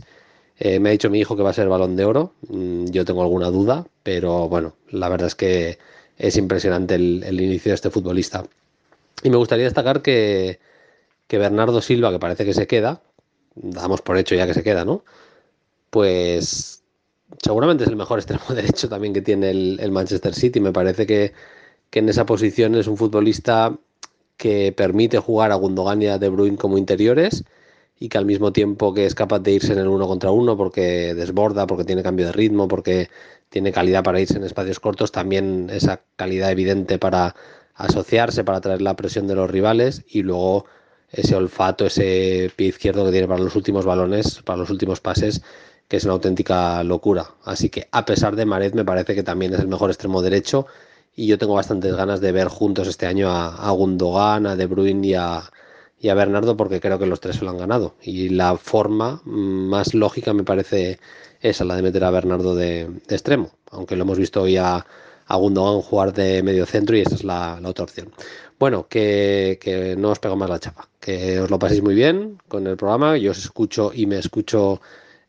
Eh, 0.58 0.80
me 0.80 0.88
ha 0.88 0.92
dicho 0.92 1.10
mi 1.10 1.20
hijo 1.20 1.36
que 1.36 1.42
va 1.42 1.50
a 1.50 1.54
ser 1.54 1.68
balón 1.68 1.96
de 1.96 2.04
oro. 2.04 2.34
Mm, 2.48 2.86
yo 2.86 3.04
tengo 3.04 3.22
alguna 3.22 3.50
duda, 3.50 3.86
pero 4.02 4.48
bueno, 4.48 4.74
la 4.90 5.08
verdad 5.08 5.28
es 5.28 5.34
que 5.34 5.78
es 6.16 6.36
impresionante 6.36 6.96
el, 6.96 7.22
el 7.24 7.40
inicio 7.40 7.70
de 7.70 7.76
este 7.76 7.90
futbolista. 7.90 8.44
Y 9.22 9.30
me 9.30 9.36
gustaría 9.36 9.64
destacar 9.64 10.02
que, 10.02 10.60
que, 11.28 11.38
Bernardo 11.38 11.80
Silva, 11.80 12.10
que 12.10 12.18
parece 12.18 12.44
que 12.44 12.54
se 12.54 12.66
queda, 12.66 13.02
damos 13.62 14.02
por 14.02 14.18
hecho 14.18 14.34
ya 14.34 14.46
que 14.46 14.54
se 14.54 14.62
queda, 14.62 14.84
¿no? 14.84 15.04
Pues 15.90 16.82
seguramente 17.42 17.84
es 17.84 17.90
el 17.90 17.96
mejor 17.96 18.18
extremo 18.18 18.44
derecho 18.54 18.88
también 18.88 19.14
que 19.14 19.22
tiene 19.22 19.50
el, 19.50 19.78
el 19.80 19.92
Manchester 19.92 20.34
City. 20.34 20.60
Me 20.60 20.72
parece 20.72 21.06
que, 21.06 21.32
que, 21.90 21.98
en 22.00 22.08
esa 22.08 22.26
posición 22.26 22.74
es 22.74 22.86
un 22.86 22.96
futbolista 22.96 23.76
que 24.36 24.72
permite 24.76 25.18
jugar 25.18 25.52
a 25.52 25.56
Gundogan 25.56 25.98
De 25.98 26.28
Bruyne 26.28 26.56
como 26.56 26.78
interiores 26.78 27.44
y 27.98 28.08
que 28.08 28.18
al 28.18 28.26
mismo 28.26 28.52
tiempo 28.52 28.94
que 28.94 29.06
es 29.06 29.14
capaz 29.14 29.40
de 29.40 29.52
irse 29.52 29.72
en 29.72 29.80
el 29.80 29.88
uno 29.88 30.06
contra 30.06 30.30
uno 30.30 30.56
porque 30.56 31.14
desborda, 31.14 31.66
porque 31.66 31.84
tiene 31.84 32.02
cambio 32.02 32.26
de 32.26 32.32
ritmo, 32.32 32.68
porque 32.68 33.08
tiene 33.48 33.72
calidad 33.72 34.04
para 34.04 34.20
irse 34.20 34.36
en 34.36 34.44
espacios 34.44 34.78
cortos, 34.78 35.10
también 35.10 35.68
esa 35.72 36.02
calidad 36.16 36.52
evidente 36.52 36.98
para 36.98 37.34
asociarse, 37.74 38.44
para 38.44 38.60
traer 38.60 38.82
la 38.82 38.94
presión 38.96 39.26
de 39.26 39.34
los 39.34 39.50
rivales 39.50 40.04
y 40.08 40.22
luego 40.22 40.66
ese 41.10 41.34
olfato, 41.34 41.86
ese 41.86 42.50
pie 42.56 42.68
izquierdo 42.68 43.04
que 43.04 43.12
tiene 43.12 43.28
para 43.28 43.42
los 43.42 43.56
últimos 43.56 43.84
balones, 43.84 44.42
para 44.44 44.58
los 44.58 44.70
últimos 44.70 45.00
pases, 45.00 45.42
que 45.88 45.96
es 45.96 46.04
una 46.04 46.14
auténtica 46.14 46.82
locura. 46.84 47.30
Así 47.44 47.70
que 47.70 47.88
a 47.92 48.04
pesar 48.04 48.36
de 48.36 48.44
Maret 48.46 48.74
me 48.74 48.84
parece 48.84 49.14
que 49.14 49.22
también 49.22 49.54
es 49.54 49.60
el 49.60 49.68
mejor 49.68 49.90
extremo 49.90 50.22
derecho 50.22 50.66
y 51.16 51.26
yo 51.26 51.38
tengo 51.38 51.54
bastantes 51.54 51.94
ganas 51.96 52.20
de 52.20 52.32
ver 52.32 52.48
juntos 52.48 52.88
este 52.88 53.06
año 53.06 53.30
a, 53.30 53.70
Gundogan, 53.70 54.46
a 54.46 54.56
De 54.56 54.66
Bruyne 54.66 55.06
y 55.06 55.14
a, 55.14 55.42
y 55.98 56.10
a 56.10 56.14
Bernardo 56.14 56.56
porque 56.56 56.80
creo 56.80 56.98
que 56.98 57.06
los 57.06 57.20
tres 57.20 57.36
se 57.36 57.44
lo 57.44 57.50
han 57.50 57.58
ganado. 57.58 57.94
Y 58.02 58.28
la 58.28 58.56
forma 58.56 59.22
más 59.24 59.94
lógica 59.94 60.34
me 60.34 60.44
parece 60.44 61.00
esa, 61.40 61.64
la 61.64 61.76
de 61.76 61.82
meter 61.82 62.04
a 62.04 62.10
Bernardo 62.10 62.54
de, 62.54 62.88
de 63.08 63.14
extremo, 63.14 63.50
aunque 63.70 63.96
lo 63.96 64.02
hemos 64.04 64.18
visto 64.18 64.42
hoy 64.42 64.58
a, 64.58 64.86
a 65.28 65.36
Gundogan 65.36 65.82
jugar 65.82 66.12
de 66.12 66.42
medio 66.42 66.66
centro 66.66 66.96
y 66.96 67.02
esa 67.02 67.14
es 67.14 67.22
la, 67.22 67.60
otra 67.64 67.84
opción. 67.84 68.10
Bueno, 68.58 68.88
que, 68.88 69.58
que, 69.60 69.94
no 69.96 70.10
os 70.10 70.18
pego 70.18 70.34
más 70.34 70.50
la 70.50 70.58
chapa, 70.58 70.88
que 70.98 71.38
os 71.40 71.50
lo 71.50 71.58
paséis 71.58 71.82
muy 71.82 71.94
bien 71.94 72.38
con 72.48 72.66
el 72.66 72.76
programa, 72.76 73.16
yo 73.16 73.30
os 73.30 73.38
escucho 73.38 73.92
y 73.94 74.06
me 74.06 74.18
escucho 74.18 74.80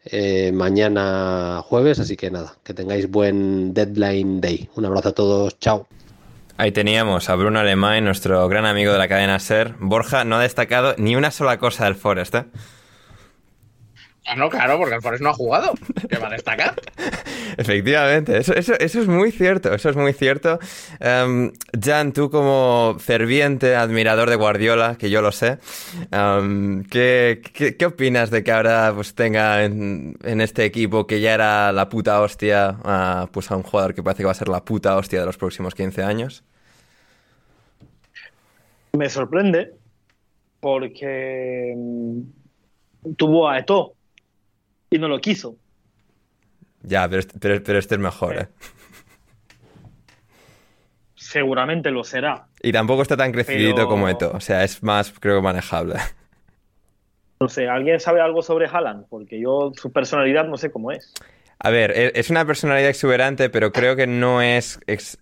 eh, 0.06 0.52
mañana 0.52 1.62
jueves, 1.64 2.00
así 2.00 2.16
que 2.16 2.32
nada, 2.32 2.56
que 2.64 2.74
tengáis 2.74 3.10
buen 3.10 3.74
deadline 3.74 4.42
day. 4.42 4.70
Un 4.76 4.86
abrazo 4.86 5.10
a 5.10 5.12
todos, 5.12 5.60
chao. 5.60 5.88
Ahí 6.58 6.72
teníamos 6.72 7.30
a 7.30 7.36
Bruno 7.36 7.60
Alemán, 7.60 8.04
nuestro 8.04 8.48
gran 8.50 8.66
amigo 8.66 8.92
de 8.92 8.98
la 8.98 9.08
cadena 9.08 9.40
SER. 9.40 9.76
Borja 9.80 10.24
no 10.24 10.38
ha 10.38 10.42
destacado 10.42 10.96
ni 10.98 11.16
una 11.16 11.32
sola 11.32 11.58
cosa 11.58 11.86
del 11.86 11.96
Forest, 11.96 12.36
¿eh? 12.36 12.46
Ah, 14.26 14.36
no, 14.36 14.50
claro, 14.50 14.78
porque 14.78 14.96
el 14.96 15.02
Forest 15.02 15.24
no 15.24 15.30
ha 15.30 15.34
jugado. 15.34 15.74
¿Qué 16.08 16.18
va 16.18 16.28
a 16.28 16.32
destacar? 16.32 16.76
Efectivamente, 17.58 18.38
eso, 18.38 18.54
eso, 18.54 18.74
eso, 18.78 19.02
es 19.02 19.08
muy 19.08 19.32
cierto, 19.32 19.74
eso 19.74 19.90
es 19.90 19.96
muy 19.96 20.14
cierto. 20.14 20.60
Um, 21.00 21.52
Jan, 21.82 22.14
tú 22.14 22.30
como 22.30 22.98
ferviente 23.00 23.76
admirador 23.76 24.30
de 24.30 24.36
Guardiola, 24.36 24.98
que 24.98 25.10
yo 25.10 25.22
lo 25.22 25.32
sé, 25.32 25.58
um, 26.12 26.84
¿qué, 26.84 27.42
qué, 27.54 27.76
qué, 27.76 27.86
opinas 27.86 28.30
de 28.30 28.44
que 28.44 28.52
ahora 28.52 28.92
pues, 28.94 29.16
tenga 29.16 29.64
en, 29.64 30.16
en, 30.24 30.42
este 30.42 30.64
equipo 30.64 31.08
que 31.08 31.22
ya 31.22 31.34
era 31.34 31.72
la 31.72 31.90
puta 31.90 32.22
hostia, 32.22 32.78
uh, 32.84 33.28
pues 33.32 33.50
a 33.52 33.56
un 33.56 33.64
jugador 33.64 33.96
que 33.96 34.04
parece 34.04 34.24
que 34.24 34.26
va 34.26 34.32
a 34.32 34.36
ser 34.36 34.50
la 34.50 34.64
puta 34.64 34.96
hostia 34.96 35.22
de 35.22 35.26
los 35.26 35.38
próximos 35.38 35.74
15 35.74 36.04
años? 36.04 36.44
Me 38.94 39.10
sorprende 39.10 39.74
porque 40.60 41.76
tuvo 43.18 43.50
a 43.50 43.60
Eto'o 43.60 43.99
y 44.90 44.98
no 44.98 45.08
lo 45.08 45.20
quiso. 45.20 45.56
Ya, 46.82 47.08
pero, 47.10 47.24
pero, 47.40 47.64
pero 47.64 47.80
este 47.80 47.96
es 47.96 48.02
mejor, 48.02 48.38
¿eh? 48.38 48.48
Seguramente 51.16 51.92
lo 51.92 52.04
será. 52.04 52.48
Y 52.62 52.72
tampoco 52.72 53.02
está 53.02 53.16
tan 53.16 53.32
crecidito 53.32 53.76
pero... 53.76 53.88
como 53.88 54.10
Eto. 54.10 54.32
O 54.34 54.40
sea, 54.40 54.64
es 54.64 54.82
más, 54.82 55.14
creo 55.20 55.38
que 55.38 55.44
manejable. 55.44 55.96
No 57.40 57.48
sé, 57.48 57.70
¿alguien 57.70 58.00
sabe 58.00 58.20
algo 58.20 58.42
sobre 58.42 58.68
Haaland? 58.68 59.06
Porque 59.10 59.40
yo 59.40 59.72
su 59.76 59.92
personalidad 59.92 60.46
no 60.46 60.58
sé 60.58 60.72
cómo 60.72 60.92
es. 60.92 61.14
A 61.60 61.70
ver, 61.70 61.92
e, 61.92 62.12
es 62.16 62.30
una 62.30 62.46
personalidad 62.46 62.90
exuberante, 62.90 63.50
pero 63.50 63.72
creo 63.72 63.96
que 63.96 64.08
no 64.08 64.42
es, 64.42 64.80
es, 64.88 65.18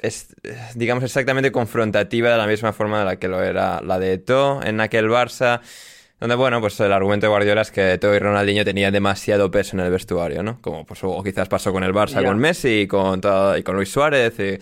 es, 0.00 0.34
digamos, 0.74 1.02
exactamente 1.04 1.50
confrontativa 1.50 2.30
de 2.30 2.36
la 2.36 2.46
misma 2.46 2.72
forma 2.72 3.00
de 3.00 3.04
la 3.04 3.16
que 3.16 3.28
lo 3.28 3.42
era 3.42 3.80
la 3.80 3.98
de 3.98 4.14
Eto 4.14 4.62
en 4.62 4.80
aquel 4.80 5.08
Barça. 5.08 5.60
Donde, 6.20 6.34
bueno, 6.34 6.60
pues 6.60 6.78
el 6.80 6.92
argumento 6.92 7.26
de 7.26 7.30
Guardiola 7.30 7.60
es 7.60 7.70
que 7.70 7.96
Todo 7.98 8.14
y 8.14 8.18
Ronaldinho 8.18 8.64
tenía 8.64 8.90
demasiado 8.90 9.50
peso 9.50 9.76
en 9.76 9.80
el 9.80 9.90
vestuario, 9.90 10.42
¿no? 10.42 10.60
Como 10.60 10.84
pues 10.84 11.00
o 11.04 11.22
quizás 11.22 11.48
pasó 11.48 11.72
con 11.72 11.84
el 11.84 11.94
Barça, 11.94 12.20
yeah. 12.20 12.24
con 12.24 12.38
Messi 12.38 12.80
y 12.80 12.86
con, 12.88 13.20
todo, 13.20 13.56
y 13.56 13.62
con 13.62 13.76
Luis 13.76 13.88
Suárez. 13.88 14.34
Y... 14.40 14.58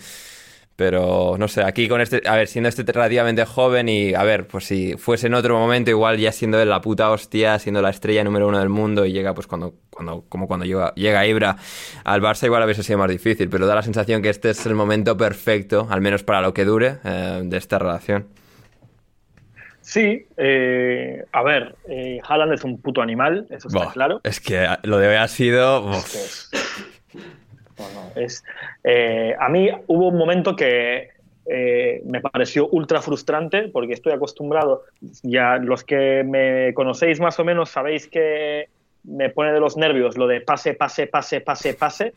Pero, 0.75 1.37
no 1.39 1.47
sé, 1.47 1.63
aquí 1.63 1.87
con 1.87 2.01
este... 2.01 2.21
A 2.27 2.35
ver, 2.35 2.47
siendo 2.47 2.69
este 2.69 2.83
relativamente 2.83 3.43
joven 3.45 3.89
y, 3.89 4.13
a 4.13 4.23
ver, 4.23 4.45
pues 4.45 4.65
si 4.65 4.93
fuese 4.95 5.25
en 5.25 5.33
otro 5.33 5.57
momento, 5.57 5.89
igual 5.89 6.19
ya 6.19 6.31
siendo 6.31 6.63
la 6.63 6.79
puta 6.81 7.09
hostia, 7.09 7.57
siendo 7.57 7.81
la 7.81 7.89
estrella 7.89 8.23
número 8.23 8.47
uno 8.47 8.59
del 8.59 8.69
mundo 8.69 9.03
y 9.03 9.11
llega, 9.11 9.33
pues 9.33 9.47
cuando... 9.47 9.73
cuando 9.89 10.25
como 10.29 10.47
cuando 10.47 10.67
llega, 10.67 10.93
llega 10.93 11.25
Ibra 11.25 11.57
al 12.03 12.21
Barça, 12.21 12.45
igual 12.45 12.63
veces 12.67 12.85
sido 12.85 12.99
más 12.99 13.09
difícil. 13.09 13.49
Pero 13.49 13.65
da 13.65 13.73
la 13.73 13.81
sensación 13.81 14.21
que 14.21 14.29
este 14.29 14.51
es 14.51 14.63
el 14.67 14.75
momento 14.75 15.17
perfecto, 15.17 15.87
al 15.89 16.01
menos 16.01 16.21
para 16.21 16.41
lo 16.41 16.53
que 16.53 16.65
dure, 16.65 16.99
eh, 17.03 17.41
de 17.43 17.57
esta 17.57 17.79
relación. 17.79 18.27
Sí, 19.87 20.27
eh, 20.35 21.23
a 21.31 21.43
ver, 21.43 21.75
eh, 21.87 22.19
Haaland 22.21 22.51
es 22.51 22.65
un 22.65 22.81
puto 22.81 23.01
animal, 23.01 23.47
eso 23.49 23.69
está 23.69 23.89
claro. 23.93 24.19
Es 24.25 24.41
que 24.41 24.67
lo 24.83 24.97
de 24.97 25.07
hoy 25.07 25.15
ha 25.15 25.29
sido... 25.29 25.89
Es 25.93 26.11
que 26.11 26.17
es... 26.17 26.51
Bueno, 27.77 28.11
es 28.17 28.43
eh, 28.83 29.33
a 29.39 29.47
mí 29.47 29.69
hubo 29.87 30.09
un 30.09 30.17
momento 30.17 30.57
que 30.57 31.11
eh, 31.45 32.01
me 32.03 32.19
pareció 32.19 32.67
ultra 32.67 33.01
frustrante 33.01 33.69
porque 33.69 33.93
estoy 33.93 34.11
acostumbrado, 34.11 34.83
ya 35.23 35.55
los 35.55 35.85
que 35.85 36.21
me 36.25 36.73
conocéis 36.73 37.21
más 37.21 37.39
o 37.39 37.45
menos 37.45 37.69
sabéis 37.69 38.09
que 38.09 38.67
me 39.05 39.29
pone 39.29 39.53
de 39.53 39.61
los 39.61 39.77
nervios 39.77 40.17
lo 40.17 40.27
de 40.27 40.41
pase, 40.41 40.73
pase, 40.73 41.07
pase, 41.07 41.39
pase, 41.39 41.73
pase 41.75 42.13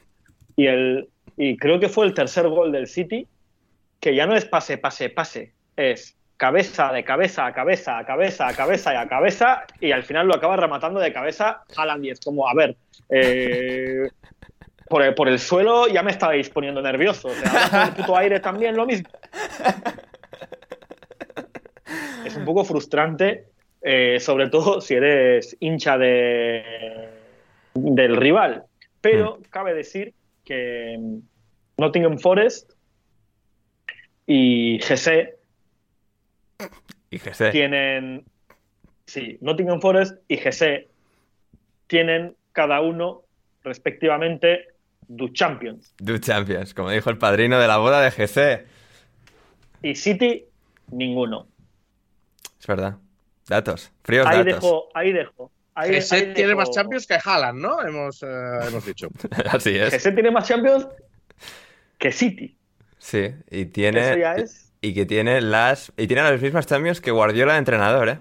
y, 0.57 0.67
el, 0.67 1.09
y 1.37 1.57
creo 1.57 1.79
que 1.79 1.89
fue 1.89 2.05
el 2.07 2.15
tercer 2.15 2.49
gol 2.49 2.73
del 2.73 2.89
City 2.89 3.29
que 4.01 4.17
ya 4.17 4.27
no 4.27 4.35
es 4.35 4.45
pase, 4.45 4.77
pase, 4.77 5.09
pase, 5.09 5.53
es 5.77 6.17
cabeza, 6.41 6.91
de 6.91 7.05
cabeza 7.05 7.45
a 7.45 7.53
cabeza, 7.53 7.99
a 7.99 8.07
cabeza, 8.07 8.49
a 8.49 8.55
cabeza 8.55 8.95
y 8.95 8.97
a 8.97 9.07
cabeza, 9.07 9.67
y 9.79 9.93
al 9.93 10.05
final 10.05 10.27
lo 10.27 10.35
acaba 10.35 10.57
rematando 10.57 10.99
de 10.99 11.13
cabeza 11.13 11.65
y 12.01 12.09
es 12.09 12.19
como, 12.19 12.49
a 12.49 12.55
ver, 12.55 12.77
eh, 13.11 14.09
por, 14.89 15.03
el, 15.03 15.15
por, 15.15 15.29
el, 15.29 15.39
suelo 15.39 15.87
ya 15.87 16.03
me 16.03 16.11
estabais 16.11 16.49
poniendo 16.49 16.81
nervioso, 16.81 17.29
o 17.29 17.35
sea, 17.35 17.89
el 17.89 17.93
puto 17.93 18.17
aire 18.17 18.41
también 18.41 18.75
lo 18.75 18.87
mismo. 18.87 19.11
Es 22.25 22.35
un 22.37 22.47
poco 22.47 22.65
frustrante, 22.65 23.45
eh, 23.83 24.19
sobre 24.19 24.49
todo 24.49 24.81
si 24.81 24.95
eres 24.95 25.55
hincha 25.61 25.99
de, 25.99 26.65
del 27.75 28.17
rival, 28.17 28.65
pero 29.03 29.37
mm. 29.37 29.43
cabe 29.51 29.75
decir 29.75 30.15
que 30.47 30.99
Nottingham 31.77 32.19
Forest 32.19 32.73
y 34.27 34.79
GC 34.79 35.40
y 37.11 37.19
GC. 37.19 37.51
Tienen. 37.51 38.25
Sí, 39.07 39.39
Nottingham 39.41 39.81
Forest 39.81 40.17
y 40.29 40.37
GC 40.37 40.89
tienen 41.87 42.37
cada 42.53 42.81
uno, 42.81 43.23
respectivamente, 43.65 44.69
Du 45.09 45.29
Champions. 45.31 45.93
Du 45.99 46.19
Champions, 46.19 46.73
como 46.73 46.91
dijo 46.91 47.11
el 47.11 47.19
padrino 47.19 47.59
de 47.59 47.67
la 47.67 47.79
boda 47.79 48.01
de 48.01 48.11
GC. 48.13 48.67
Y 49.83 49.97
City, 49.97 50.45
ninguno. 50.93 51.49
Es 52.61 52.67
verdad. 52.67 52.99
Datos. 53.49 53.91
Fríos 54.05 54.27
ahí 54.27 54.39
datos. 54.39 54.63
Dejo, 54.63 54.89
ahí 54.95 55.13
dejo. 55.13 55.51
Ahí, 55.75 55.91
GC 55.91 56.13
ahí 56.13 56.21
tiene 56.35 56.49
dejo... 56.51 56.59
más 56.59 56.71
Champions 56.71 57.07
que 57.09 57.19
Haaland, 57.23 57.61
¿no? 57.61 57.83
Hemos, 57.83 58.23
eh, 58.23 58.27
hemos 58.69 58.87
dicho. 58.87 59.09
Así 59.51 59.77
es. 59.77 59.93
GC 59.93 60.15
tiene 60.15 60.31
más 60.31 60.47
Champions 60.47 60.87
que 61.99 62.13
City. 62.13 62.57
Sí, 62.99 63.35
y 63.51 63.65
tiene. 63.67 64.11
Eso 64.11 64.19
ya 64.19 64.35
es 64.35 64.70
y 64.81 64.95
que 64.95 65.07
tiene 65.07 65.41
las 65.41 65.93
y 65.97 66.07
tiene 66.07 66.23
las 66.23 66.41
mismas 66.41 66.67
Champions 66.67 67.01
que 67.01 67.11
Guardiola 67.11 67.53
de 67.55 67.59
entrenador, 67.59 68.09
¿eh? 68.09 68.19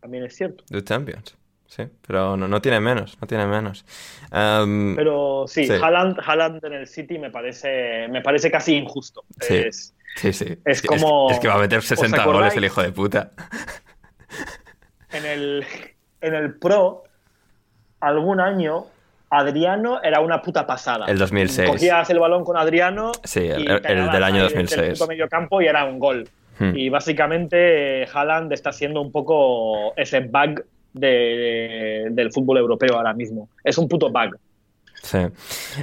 También 0.00 0.24
es 0.24 0.36
cierto. 0.36 0.64
De 0.68 0.82
Champions. 0.84 1.36
sí, 1.66 1.84
pero 2.06 2.36
no, 2.36 2.46
no 2.46 2.60
tiene 2.60 2.78
menos, 2.80 3.16
no 3.20 3.26
tiene 3.26 3.46
menos. 3.46 3.84
Pero 4.30 5.44
sí, 5.48 5.66
sí. 5.66 5.72
Haaland, 5.72 6.18
Haaland 6.24 6.64
en 6.64 6.72
el 6.74 6.86
City 6.86 7.18
me 7.18 7.30
parece, 7.30 8.06
me 8.08 8.20
parece 8.22 8.50
casi 8.50 8.74
injusto. 8.74 9.24
Sí. 9.40 9.56
Es, 9.56 9.94
sí, 10.16 10.32
sí. 10.32 10.58
es 10.64 10.82
como- 10.82 11.30
es 11.30 11.38
que 11.38 11.48
va 11.48 11.54
a 11.54 11.58
meter 11.58 11.78
¿os 11.78 11.86
60 11.86 12.20
acordáis? 12.20 12.42
goles 12.54 12.56
el 12.56 12.64
hijo 12.64 12.82
de 12.82 12.92
puta. 12.92 13.32
en, 15.12 15.24
el, 15.24 15.66
en 16.20 16.34
el 16.34 16.54
Pro, 16.58 17.04
algún 18.00 18.40
año, 18.40 18.86
Adriano 19.38 20.00
era 20.02 20.20
una 20.20 20.40
puta 20.40 20.66
pasada. 20.66 21.06
El 21.06 21.18
2006. 21.18 21.68
Cogías 21.70 22.08
el 22.10 22.18
balón 22.18 22.44
con 22.44 22.56
Adriano. 22.56 23.12
Sí, 23.24 23.40
el- 23.40 23.62
y 23.62 23.66
el 23.66 23.82
del 23.82 24.22
año 24.22 24.36
ahí 24.36 24.42
2006. 24.42 24.80
Del 24.80 24.92
puto 24.92 25.06
medio 25.06 25.28
campo 25.28 25.60
y 25.60 25.66
era 25.66 25.84
un 25.84 25.98
gol. 25.98 26.28
Hmm. 26.58 26.72
Y 26.76 26.88
básicamente 26.88 28.02
eh, 28.02 28.08
Haaland 28.12 28.52
está 28.52 28.72
siendo 28.72 29.00
un 29.00 29.10
poco 29.10 29.92
ese 29.96 30.20
bug 30.20 30.64
de- 30.92 32.08
del 32.10 32.32
fútbol 32.32 32.58
europeo 32.58 32.96
ahora 32.96 33.12
mismo. 33.12 33.48
Es 33.62 33.78
un 33.78 33.88
puto 33.88 34.10
bug. 34.10 34.36
Sí. 35.04 35.18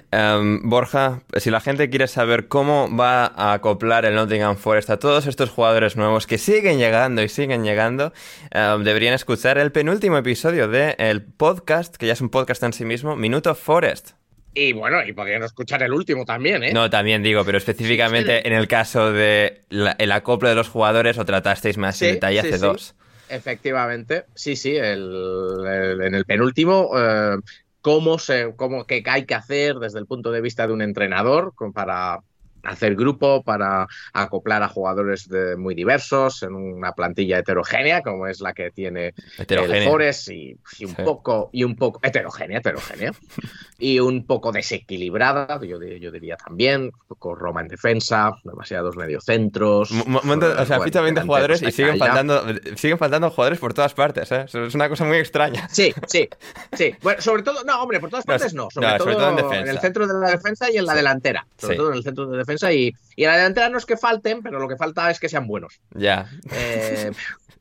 Em, 0.10 0.68
Borja, 0.68 1.22
si 1.38 1.52
la 1.52 1.62
gente 1.62 1.92
quiere 1.92 2.08
saber 2.08 2.48
cómo 2.48 2.90
va 2.96 3.28
a 3.28 3.54
acoplar 3.54 4.04
el 4.06 4.16
Nottingham 4.16 4.58
Forest 4.58 4.90
a 4.90 4.98
todos 4.98 5.28
estos 5.28 5.52
jugadores 5.52 5.96
nuevos 5.96 6.26
que 6.26 6.40
siguen 6.40 6.80
llegando 6.80 7.22
y 7.22 7.30
siguen 7.30 7.64
llegando, 7.64 8.14
em, 8.50 8.84
deberían 8.84 9.14
escuchar 9.14 9.60
el 9.60 9.72
penúltimo 9.72 10.18
episodio 10.18 10.68
del 10.68 11.22
podcast, 11.22 11.98
que 11.98 12.08
ya 12.08 12.14
es 12.14 12.22
un 12.22 12.30
podcast 12.30 12.64
en 12.64 12.74
sí 12.74 12.84
mismo, 12.84 13.16
Minuto 13.16 13.54
Forest. 13.54 14.14
Y 14.56 14.74
bueno, 14.74 15.04
y 15.06 15.14
podrían 15.14 15.44
escuchar 15.44 15.84
el 15.84 15.94
último 15.94 16.26
también, 16.26 16.64
¿eh? 16.64 16.74
No, 16.74 16.90
también 16.90 17.22
digo, 17.22 17.46
pero 17.46 17.60
específicamente 17.60 18.48
en 18.48 18.54
el 18.54 18.68
caso 18.68 19.14
de 19.14 19.62
la- 19.70 19.96
el 20.00 20.12
acoplo 20.12 20.50
de 20.50 20.56
los 20.56 20.68
jugadores, 20.68 21.20
o 21.20 21.26
tratasteis 21.26 21.78
más 21.78 22.02
en 22.02 22.16
detalle 22.16 22.42
sí, 22.42 22.48
hace 22.48 22.58
sí. 22.58 22.66
dos. 22.66 22.96
Efectivamente, 23.30 24.26
sí, 24.36 24.56
sí, 24.56 24.76
el- 24.76 25.64
el- 25.66 26.02
en 26.02 26.16
el 26.16 26.26
penúltimo, 26.26 26.90
eh, 26.98 27.38
cómo 27.82 28.20
se, 28.20 28.56
cómo, 28.56 28.86
qué 28.86 29.04
hay 29.06 29.26
que 29.26 29.36
hacer 29.36 29.76
desde 29.76 30.00
el 30.00 30.08
punto 30.08 30.32
de 30.32 30.42
vista 30.42 30.68
de 30.68 30.74
un 30.74 30.82
entrenador 30.82 31.54
para 31.74 32.22
hacer 32.64 32.96
grupo, 32.96 33.44
para 33.44 33.88
acoplar 34.14 34.64
a 34.64 34.68
jugadores 34.68 35.28
de- 35.28 35.56
muy 35.58 35.76
diversos 35.76 36.44
en 36.44 36.56
una 36.56 36.94
plantilla 36.94 37.40
heterogénea 37.40 38.02
como 38.02 38.28
es 38.28 38.42
la 38.42 38.54
que 38.54 38.72
tiene 38.72 39.14
el 39.38 39.84
Forest 39.84 40.30
y, 40.30 40.58
y 40.80 40.86
un 40.86 40.96
Sí. 40.96 41.02
poco 41.04 41.50
y 41.54 41.64
un 41.64 41.76
poco 41.76 42.00
heterogénea, 42.04 42.60
heterogénea 42.60 43.12
y 43.80 44.00
un 44.00 44.26
poco 44.26 44.52
desequilibrada, 44.52 45.60
yo, 45.64 45.82
yo 45.82 46.12
diría 46.12 46.36
también, 46.38 46.84
un 46.84 47.08
poco 47.08 47.36
Roma 47.36 47.62
en 47.62 47.68
defensa, 47.68 48.32
demasiados 48.44 48.96
mediocentros. 48.96 49.92
Mo- 49.92 50.22
monta- 50.24 50.62
o 50.62 50.66
sea, 50.66 50.80
ficha 50.82 51.02
20 51.02 51.22
delanteros 51.22 51.26
jugadores 51.26 51.62
y 51.62 51.72
siguen 51.72 51.98
faltando, 51.98 52.44
siguen 52.76 52.98
faltando 52.98 53.30
jugadores 53.32 53.60
por 53.60 53.74
todas 53.74 53.94
partes, 53.94 54.32
¿eh? 54.32 54.46
Es 54.54 54.76
una 54.76 54.90
cosa 54.90 55.06
muy 55.06 55.18
extraña. 55.18 55.68
Sí, 55.70 55.94
sí, 56.08 56.28
sí. 56.74 56.94
Bueno, 57.02 57.22
sobre 57.22 57.44
todo, 57.44 57.64
no, 57.64 57.82
hombre, 57.82 58.00
por 58.00 58.10
todas 58.10 58.26
partes 58.26 58.54
no. 58.54 58.70
Sobre, 58.72 58.88
no, 58.88 58.98
todo, 58.98 59.04
sobre 59.06 59.16
todo 59.16 59.30
en 59.30 59.36
defensa. 59.38 59.72
el 59.72 59.80
centro 59.80 60.08
de 60.08 60.14
la 60.14 60.30
defensa 60.32 60.70
y 60.72 60.78
en 60.78 60.86
la 60.86 60.94
Sí. 60.94 60.98
delantera. 60.98 61.48
Sobre 61.58 61.74
Sí. 61.74 61.78
todo 61.78 61.90
en 61.92 61.98
el 61.98 62.04
centro 62.04 62.26
de 62.28 62.38
defensa 62.38 62.51
y, 62.74 62.94
y 63.16 63.24
en 63.24 63.30
la 63.30 63.38
delantera 63.38 63.70
no 63.70 63.78
es 63.78 63.86
que 63.86 63.98
falten, 63.98 64.42
pero 64.42 64.60
lo 64.60 64.68
que 64.68 64.78
falta 64.78 65.10
es 65.12 65.20
que 65.20 65.30
sean 65.30 65.48
buenos. 65.48 65.80
Ya. 65.96 66.30
Eh, 66.52 67.12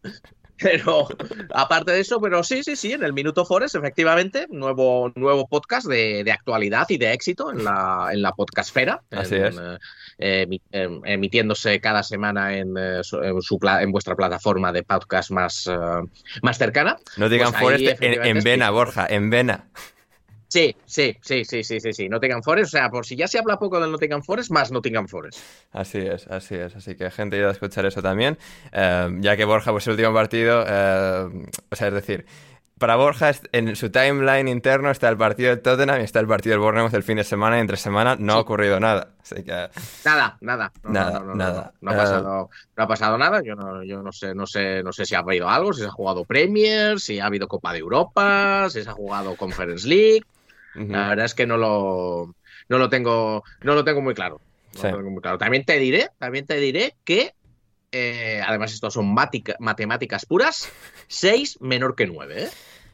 pero 0.63 1.09
aparte 1.55 1.93
de 1.93 2.01
eso, 2.01 2.21
pero 2.21 2.43
sí, 2.45 2.63
sí, 2.63 2.77
sí, 2.77 2.93
en 2.93 3.03
el 3.03 3.15
Minuto 3.15 3.47
Forest, 3.47 3.77
efectivamente, 3.77 4.47
nuevo, 4.51 5.11
nuevo 5.15 5.49
podcast 5.49 5.87
de, 5.87 6.23
de 6.23 6.33
actualidad 6.33 6.85
y 6.91 6.99
de 6.99 7.13
éxito 7.15 7.51
en 7.51 7.65
la, 7.65 8.09
en 8.13 8.21
la 8.21 8.33
podcastfera. 8.33 9.01
Así 9.11 9.37
en, 9.37 9.45
es. 9.47 9.57
eh, 10.19 10.47
em- 10.73 11.01
emitiéndose 11.07 11.81
cada 11.81 12.03
semana 12.03 12.59
en, 12.59 12.77
eh, 12.77 12.99
su- 13.03 13.23
en 13.23 13.41
su 13.41 13.59
pla- 13.59 13.83
en 13.83 13.91
vuestra 13.91 14.15
plataforma 14.17 14.71
de 14.71 14.83
podcast 14.83 15.31
más, 15.31 15.71
más 16.43 16.59
cercana. 16.59 16.99
No 17.17 17.31
digan 17.31 17.53
Pues 17.53 17.63
Forest 17.63 18.03
en, 18.03 18.43
Vena. 18.45 18.69
Borja, 18.71 19.07
en 19.09 19.31
Vena. 19.31 19.65
Sí, 20.51 20.75
sí, 20.85 21.17
sí, 21.21 21.45
sí, 21.45 21.63
sí, 21.63 21.79
sí, 21.81 21.93
sí. 21.93 22.09
Nottingham 22.09 22.43
Forest, 22.43 22.75
o 22.75 22.79
sea, 22.79 22.91
por 22.91 23.07
si 23.07 23.15
ya 23.15 23.29
se 23.29 23.39
habla 23.39 23.57
poco 23.57 23.79
del 23.79 23.93
Nottingham 23.93 24.23
Forest, 24.25 24.51
más 24.51 24.73
Nottingham 24.73 25.07
Forest. 25.07 25.39
Así 25.71 25.99
es, 25.99 26.27
así 26.27 26.57
es. 26.57 26.75
Así 26.75 26.97
que 26.97 27.09
gente, 27.13 27.39
id 27.39 27.45
a 27.45 27.53
escuchar 27.53 27.87
eso 27.87 28.03
también. 28.03 28.37
Eh, 28.73 29.17
ya 29.21 29.37
que 29.37 29.45
Borja, 29.45 29.71
pues 29.71 29.87
el 29.87 29.93
último 29.93 30.13
partido, 30.13 30.65
eh, 30.67 31.29
o 31.71 31.77
sea, 31.77 31.87
es 31.87 31.95
decir, 31.95 32.27
para 32.79 32.97
Borja 32.97 33.31
en 33.53 33.77
su 33.77 33.91
timeline 33.91 34.49
interno 34.49 34.91
está 34.91 35.09
el 35.09 35.17
partido 35.19 35.51
de 35.51 35.59
Tottenham 35.59 36.01
y 36.01 36.05
está 36.05 36.19
el 36.19 36.27
partido 36.27 36.55
del 36.55 36.61
Bournemouth 36.61 36.95
el 36.95 37.03
fin 37.05 37.19
de 37.19 37.25
semana 37.25 37.59
y 37.59 37.61
entre 37.61 37.77
semana 37.77 38.17
no 38.19 38.33
ha 38.33 38.39
ocurrido 38.41 38.81
nada. 38.81 39.11
Así 39.23 39.45
que 39.45 39.69
Nada, 40.05 40.37
nada, 40.41 40.73
no, 40.83 40.91
Nada, 40.91 41.13
no, 41.13 41.21
no, 41.21 41.27
no, 41.27 41.35
nada. 41.37 41.73
No, 41.81 41.93
no 41.93 41.93
ha 41.93 41.95
Eh, 41.95 41.99
pasado, 41.99 42.51
no 42.77 42.83
ha 42.83 42.89
pasado 42.89 43.19
nada. 43.19 43.41
Yo 43.45 43.55
no, 43.55 43.85
yo 43.85 44.03
no 44.03 44.11
sé, 44.11 44.35
no 44.35 44.47
sé, 44.47 44.83
no 44.83 44.93
sé 44.93 45.05
si 45.05 45.15
ha 45.15 45.19
habido 45.19 45.49
algo, 45.49 45.73
si 45.75 45.83
se 45.83 45.89
ha 45.89 45.91
jugado 45.93 46.25
Premier, 46.25 46.99
si 46.99 47.21
ha 47.21 47.27
habido 47.27 47.47
Copa 47.47 47.73
de 47.73 47.79
Europa, 47.81 48.67
si 48.71 48.83
se 48.83 48.89
ha 48.91 48.95
jugado 48.95 49.37
Conference 49.37 49.87
League. 49.87 50.25
Ujú. 50.75 50.87
La 50.93 51.09
verdad 51.09 51.27
es 51.27 51.35
que 51.35 51.47
no 51.47 51.57
lo, 51.57 52.35
no 52.69 52.79
lo 52.79 52.89
tengo, 52.89 53.43
no 53.63 53.75
lo 53.75 53.85
tengo 53.85 54.01
muy 54.01 54.15
claro. 54.15 54.41
No 54.75 54.81
Sí. 54.81 54.89
lo 54.91 54.97
tengo 54.99 55.11
muy 55.11 55.21
claro. 55.23 55.39
También 55.39 55.65
te 55.65 55.79
diré, 55.79 56.09
también 56.19 56.47
te 56.47 56.57
diré 56.57 56.95
que 57.05 57.35
eh, 57.93 58.41
además 58.47 58.73
esto 58.73 58.89
son 58.91 59.13
mática- 59.13 59.57
matemáticas 59.59 60.25
puras, 60.25 60.69
6 61.09 61.59
menor 61.61 61.97
que 61.97 62.07
9, 62.07 62.45
¿eh? 62.45 62.49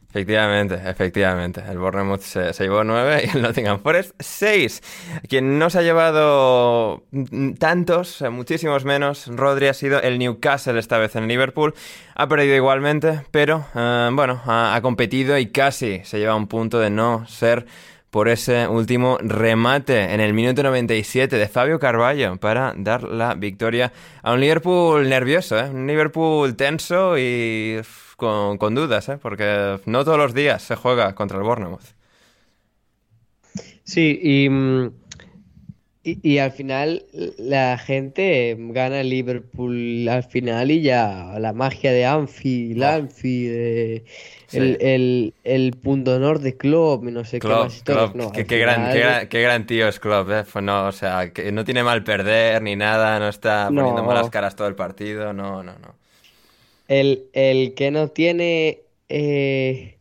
Efectivamente, 0.09 0.81
efectivamente. 0.87 1.63
El 1.69 1.79
Bournemouth 1.79 2.21
se, 2.21 2.53
llevó 2.59 2.85
9 2.85 3.25
y 3.27 3.37
el 3.37 3.43
Nottingham 3.43 3.81
Forest 3.81 4.13
6. 4.19 4.83
Quien 5.29 5.59
no 5.59 5.69
se 5.69 5.81
ha 5.81 5.83
llevado 5.83 7.05
tantos, 7.59 8.23
eh, 8.23 8.31
muchísimos 8.31 8.85
menos, 8.85 9.27
Rodri 9.27 9.67
ha 9.67 9.75
sido 9.75 10.01
el 10.01 10.19
Newcastle 10.19 10.79
esta 10.79 10.99
vez 10.99 11.17
en 11.17 11.29
Liverpool. 11.29 11.75
Ha 12.15 12.29
perdido 12.29 12.55
igualmente, 12.55 13.23
pero 13.31 13.67
eh, 13.75 14.09
bueno, 14.13 14.41
ha, 14.47 14.75
ha 14.75 14.81
competido 14.81 15.37
y 15.37 15.49
casi 15.51 16.01
se 16.05 16.19
lleva 16.19 16.35
un 16.35 16.47
punto 16.47 16.79
de 16.79 16.89
no 16.91 17.27
ser 17.27 17.67
por 18.17 18.31
ese 18.31 18.67
último 18.67 19.19
remate 19.21 20.15
en 20.15 20.21
el 20.21 20.33
minuto 20.33 20.63
97 20.63 21.37
de 21.37 21.49
Fabio 21.49 21.79
Carballo 21.79 22.39
para 22.39 22.73
dar 22.75 23.03
la 23.03 23.35
victoria 23.35 23.93
a 24.23 24.33
un 24.33 24.41
Liverpool 24.41 25.07
nervioso, 25.07 25.59
¿eh? 25.59 25.69
un 25.69 25.87
Liverpool 25.87 26.57
tenso 26.57 27.19
y 27.19 27.79
con 28.17 28.75
dudas, 28.75 29.11
¿eh? 29.11 29.19
porque 29.21 29.81
no 29.85 30.03
todos 30.03 30.17
los 30.17 30.33
días 30.33 30.63
se 30.63 30.77
juega 30.77 31.15
contra 31.15 31.37
el 31.37 31.45
Bournemouth. 31.45 31.85
Sí, 33.85 34.19
y, 34.23 34.49
mm, 34.49 34.93
y, 36.07 36.21
y 36.35 36.39
al 36.39 36.53
final 36.53 37.05
la 37.39 37.79
gente 37.79 38.57
gana 38.59 39.01
el 39.01 39.11
Liverpool 39.11 40.09
al 40.09 40.25
final 40.25 40.71
y 40.71 40.83
ya 40.83 41.37
la 41.39 41.53
magia 41.53 41.93
de 41.93 42.05
Anfield. 42.07 42.83
Anfield, 42.85 43.53
eh, 43.57 44.05
Sí. 44.47 44.61
el, 44.63 44.79
el, 44.81 45.35
el 45.45 45.73
punto 45.77 46.15
honor 46.17 46.41
de 46.41 46.57
Klopp 46.57 47.05
y 47.09 47.13
no 47.13 47.25
sé 47.25 47.43
qué 47.43 47.55
más. 47.55 47.85
Klopp, 47.85 48.15
No, 48.15 48.33
qué, 48.33 48.47
qué 48.47 48.59
gran, 48.59 48.89
qué, 48.89 48.99
gran, 49.01 49.29
qué 49.29 49.43
gran 49.43 49.67
tío 49.67 49.89
es 49.89 50.01
Klopp, 50.01 50.31
¿eh? 50.31 50.45
Pues 50.51 50.65
no, 50.65 50.87
o 50.87 50.93
sea, 50.93 51.33
que 51.33 51.53
no 51.53 51.65
tiene 51.65 51.83
mal 51.85 52.03
perder 52.05 52.63
ni 52.63 52.77
nada, 52.77 53.19
no 53.19 53.29
está 53.29 53.75
poniendo 53.75 54.03
No. 54.03 54.03
malas 54.03 54.31
caras 54.31 54.57
todo 54.57 54.69
el 54.69 54.75
partido, 54.75 55.33
no, 55.35 55.63
no, 55.63 55.79
no. 55.79 55.97
El, 56.89 57.29
el 57.33 57.75
que 57.75 57.91
no 57.91 58.09
tiene 58.09 58.85
eh, 59.09 59.99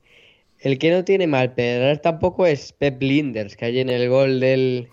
el 0.59 0.79
que 0.79 0.91
no 0.91 1.05
tiene 1.05 1.27
mal 1.27 1.55
perder 1.55 1.99
tampoco 1.99 2.45
es 2.47 2.73
Pep 2.73 3.01
Linders, 3.01 3.55
que 3.57 3.65
allí 3.65 3.79
en 3.81 3.89
el 3.89 4.09
gol 4.09 4.39
del 4.41 4.89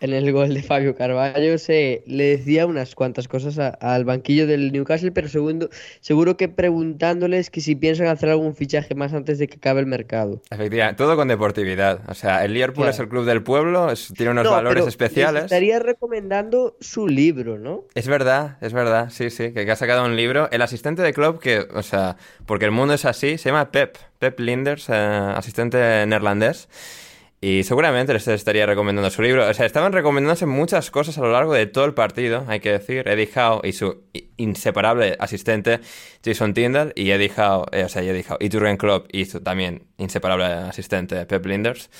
en 0.00 0.12
el 0.12 0.30
gol 0.32 0.54
de 0.54 0.62
Fabio 0.62 0.94
Carvalho 0.94 1.58
se 1.58 2.02
le 2.06 2.36
decía 2.36 2.66
unas 2.66 2.94
cuantas 2.94 3.26
cosas 3.26 3.58
a- 3.58 3.68
al 3.70 4.04
banquillo 4.04 4.46
del 4.46 4.70
Newcastle, 4.72 5.10
pero 5.12 5.28
segundo, 5.28 5.68
seguro 6.00 6.36
que 6.36 6.48
preguntándoles 6.48 7.50
que 7.50 7.60
si 7.60 7.74
piensan 7.74 8.06
hacer 8.06 8.30
algún 8.30 8.54
fichaje 8.54 8.94
más 8.94 9.12
antes 9.12 9.38
de 9.38 9.48
que 9.48 9.56
acabe 9.56 9.80
el 9.80 9.86
mercado. 9.86 10.40
Efectivamente, 10.50 10.96
todo 10.96 11.16
con 11.16 11.28
deportividad. 11.28 12.00
O 12.08 12.14
sea, 12.14 12.44
el 12.44 12.54
Liverpool 12.54 12.84
Claro. 12.84 12.90
es 12.90 12.98
el 13.00 13.08
club 13.08 13.24
del 13.24 13.42
pueblo, 13.42 13.90
es- 13.90 14.12
tiene 14.16 14.32
unos 14.32 14.44
No, 14.44 14.52
valores 14.52 14.74
pero 14.74 14.84
les 14.86 14.92
especiales. 14.94 15.44
estaría 15.44 15.78
recomendando 15.78 16.76
su 16.80 17.08
libro, 17.08 17.58
¿no? 17.58 17.84
Es 17.94 18.06
verdad, 18.06 18.56
es 18.60 18.72
verdad, 18.72 19.10
sí, 19.10 19.30
sí, 19.30 19.52
que, 19.52 19.64
que 19.64 19.70
ha 19.70 19.76
sacado 19.76 20.04
un 20.04 20.16
libro. 20.16 20.48
El 20.52 20.62
asistente 20.62 21.02
de 21.02 21.12
club, 21.12 21.40
que, 21.40 21.66
o 21.74 21.82
sea, 21.82 22.16
porque 22.46 22.64
el 22.64 22.70
mundo 22.70 22.94
es 22.94 23.04
así, 23.04 23.38
se 23.38 23.48
llama 23.50 23.70
Pep, 23.72 23.96
Pep 24.18 24.38
Linders, 24.40 24.88
eh, 24.88 24.92
asistente 24.94 25.78
neerlandés. 26.06 26.68
Y 27.40 27.62
seguramente 27.62 28.12
les 28.12 28.26
estaría 28.26 28.66
recomendando 28.66 29.10
su 29.10 29.22
libro. 29.22 29.48
O 29.48 29.54
sea, 29.54 29.64
estaban 29.64 29.92
recomendándose 29.92 30.46
muchas 30.46 30.90
cosas 30.90 31.18
a 31.18 31.20
lo 31.20 31.30
largo 31.30 31.54
de 31.54 31.66
todo 31.66 31.84
el 31.84 31.94
partido, 31.94 32.44
hay 32.48 32.58
que 32.58 32.72
decir. 32.72 33.06
Eddie 33.06 33.30
Howe 33.34 33.60
y 33.62 33.72
su 33.72 34.02
inseparable 34.36 35.16
asistente 35.20 35.80
Jason 36.24 36.52
Tyndall 36.52 36.92
y 36.96 37.10
Eddie 37.10 37.30
Howe, 37.36 37.66
eh, 37.70 37.84
o 37.84 37.88
sea, 37.88 38.02
Eddie 38.02 38.24
Howe 38.28 38.38
y 38.40 38.50
Jurgen 38.50 38.76
Klopp 38.76 39.06
y 39.12 39.24
su 39.26 39.40
también 39.40 39.84
inseparable 39.98 40.44
asistente 40.46 41.24
Pep 41.26 41.46
Linders. 41.46 41.90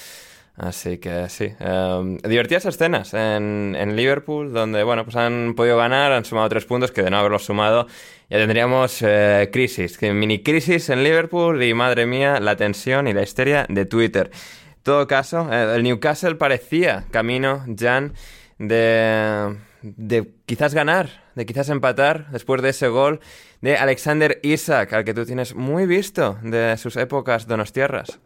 Así 0.56 0.98
que 0.98 1.28
sí. 1.28 1.52
Eh, 1.60 2.18
divertidas 2.24 2.66
escenas 2.66 3.14
en, 3.14 3.76
en 3.78 3.94
Liverpool, 3.94 4.52
donde 4.52 4.82
bueno, 4.82 5.04
pues 5.04 5.14
han 5.14 5.54
podido 5.54 5.76
ganar, 5.76 6.10
han 6.10 6.24
sumado 6.24 6.48
tres 6.48 6.64
puntos, 6.64 6.90
que 6.90 7.02
de 7.02 7.10
no 7.10 7.18
haberlos 7.18 7.44
sumado 7.44 7.86
ya 8.28 8.38
tendríamos 8.38 9.00
eh, 9.02 9.48
crisis, 9.52 10.02
mini 10.02 10.42
crisis 10.42 10.90
en 10.90 11.02
Liverpool 11.02 11.62
y 11.62 11.72
madre 11.74 12.06
mía, 12.06 12.40
la 12.40 12.56
tensión 12.56 13.06
y 13.06 13.14
la 13.14 13.22
histeria 13.22 13.66
de 13.68 13.86
Twitter. 13.86 14.30
Todo 14.82 15.06
caso, 15.06 15.52
eh, 15.52 15.76
el 15.76 15.82
Newcastle 15.82 16.36
parecía 16.36 17.04
camino, 17.10 17.64
Jan, 17.76 18.12
de, 18.58 19.56
de 19.82 20.30
quizás 20.46 20.74
ganar, 20.74 21.08
de 21.34 21.46
quizás 21.46 21.68
empatar 21.68 22.30
después 22.30 22.62
de 22.62 22.70
ese 22.70 22.88
gol 22.88 23.20
de 23.60 23.76
Alexander 23.76 24.38
Isaac, 24.42 24.92
al 24.92 25.04
que 25.04 25.14
tú 25.14 25.24
tienes 25.24 25.54
muy 25.54 25.86
visto 25.86 26.38
de 26.42 26.76
sus 26.76 26.96
épocas 26.96 27.46
donostiarras. 27.46 28.20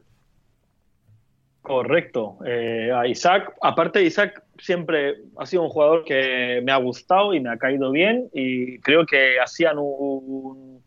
Correcto. 1.63 2.39
Eh, 2.45 2.91
a 2.93 3.07
Isaac, 3.07 3.55
aparte 3.63 4.03
Isaac 4.03 4.43
siempre 4.59 5.15
ha 5.39 5.47
sido 5.47 5.63
un 5.63 5.69
jugador 5.71 6.05
que 6.05 6.61
me 6.65 6.73
ha 6.73 6.77
gustado 6.77 7.35
y 7.35 7.41
me 7.41 7.51
ha 7.51 7.57
caído 7.57 7.93
bien 7.93 8.29
y 8.33 8.79
creo 8.81 9.07
que 9.07 9.39
hacían 9.41 9.77
un, 9.79 10.83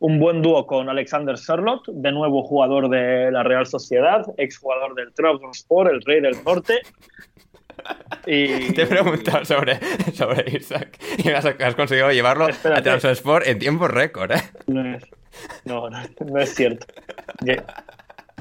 un 0.00 0.18
buen 0.18 0.42
dúo 0.42 0.66
con 0.66 0.88
Alexander 0.88 1.36
Sherlock, 1.36 1.88
de 1.88 2.12
nuevo 2.12 2.42
jugador 2.44 2.88
de 2.88 3.30
la 3.32 3.42
Real 3.42 3.66
Sociedad, 3.66 4.24
exjugador 4.36 4.94
del 4.94 5.12
Trabzonspor, 5.12 5.92
el 5.92 6.02
rey 6.02 6.20
del 6.20 6.42
norte. 6.44 6.80
Y... 8.26 8.72
Te 8.74 8.82
he 8.82 8.86
preguntado 8.86 9.44
sobre, 9.44 9.78
sobre 10.12 10.56
Isaac 10.56 10.98
y 11.18 11.30
has, 11.30 11.44
has 11.46 11.74
conseguido 11.74 12.12
llevarlo 12.12 12.46
a. 12.46 12.82
Trabzonspor 12.82 13.46
en 13.48 13.58
tiempo 13.58 13.88
récord, 13.88 14.32
¿eh? 14.32 14.42
No 14.66 14.94
es, 14.94 15.04
no, 15.64 15.90
no, 15.90 15.98
no 16.26 16.40
es 16.40 16.54
cierto. 16.54 16.86
Ya, 17.40 17.64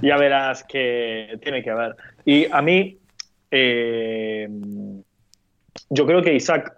ya 0.01 0.17
verás 0.17 0.63
que 0.63 1.39
tiene 1.41 1.63
que 1.63 1.71
haber. 1.71 1.95
Y 2.25 2.45
a 2.51 2.61
mí, 2.61 2.99
eh, 3.51 4.47
yo 5.89 6.05
creo 6.05 6.21
que 6.21 6.33
Isaac 6.33 6.77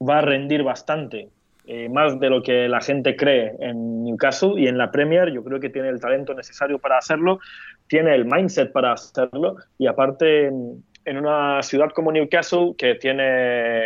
va 0.00 0.18
a 0.18 0.22
rendir 0.22 0.62
bastante, 0.62 1.28
eh, 1.70 1.88
más 1.90 2.18
de 2.18 2.30
lo 2.30 2.42
que 2.42 2.66
la 2.66 2.80
gente 2.80 3.14
cree 3.14 3.52
en 3.60 4.02
Newcastle 4.04 4.54
y 4.56 4.66
en 4.68 4.78
la 4.78 4.90
Premier. 4.90 5.30
Yo 5.30 5.44
creo 5.44 5.60
que 5.60 5.68
tiene 5.68 5.90
el 5.90 6.00
talento 6.00 6.32
necesario 6.32 6.78
para 6.78 6.96
hacerlo, 6.96 7.40
tiene 7.88 8.14
el 8.14 8.24
mindset 8.24 8.72
para 8.72 8.92
hacerlo 8.92 9.56
y 9.76 9.86
aparte 9.86 10.46
en, 10.46 10.82
una 11.18 11.62
ciudad 11.62 11.90
como 11.94 12.10
Newcastle 12.10 12.74
que 12.78 12.94
tiene 12.94 13.82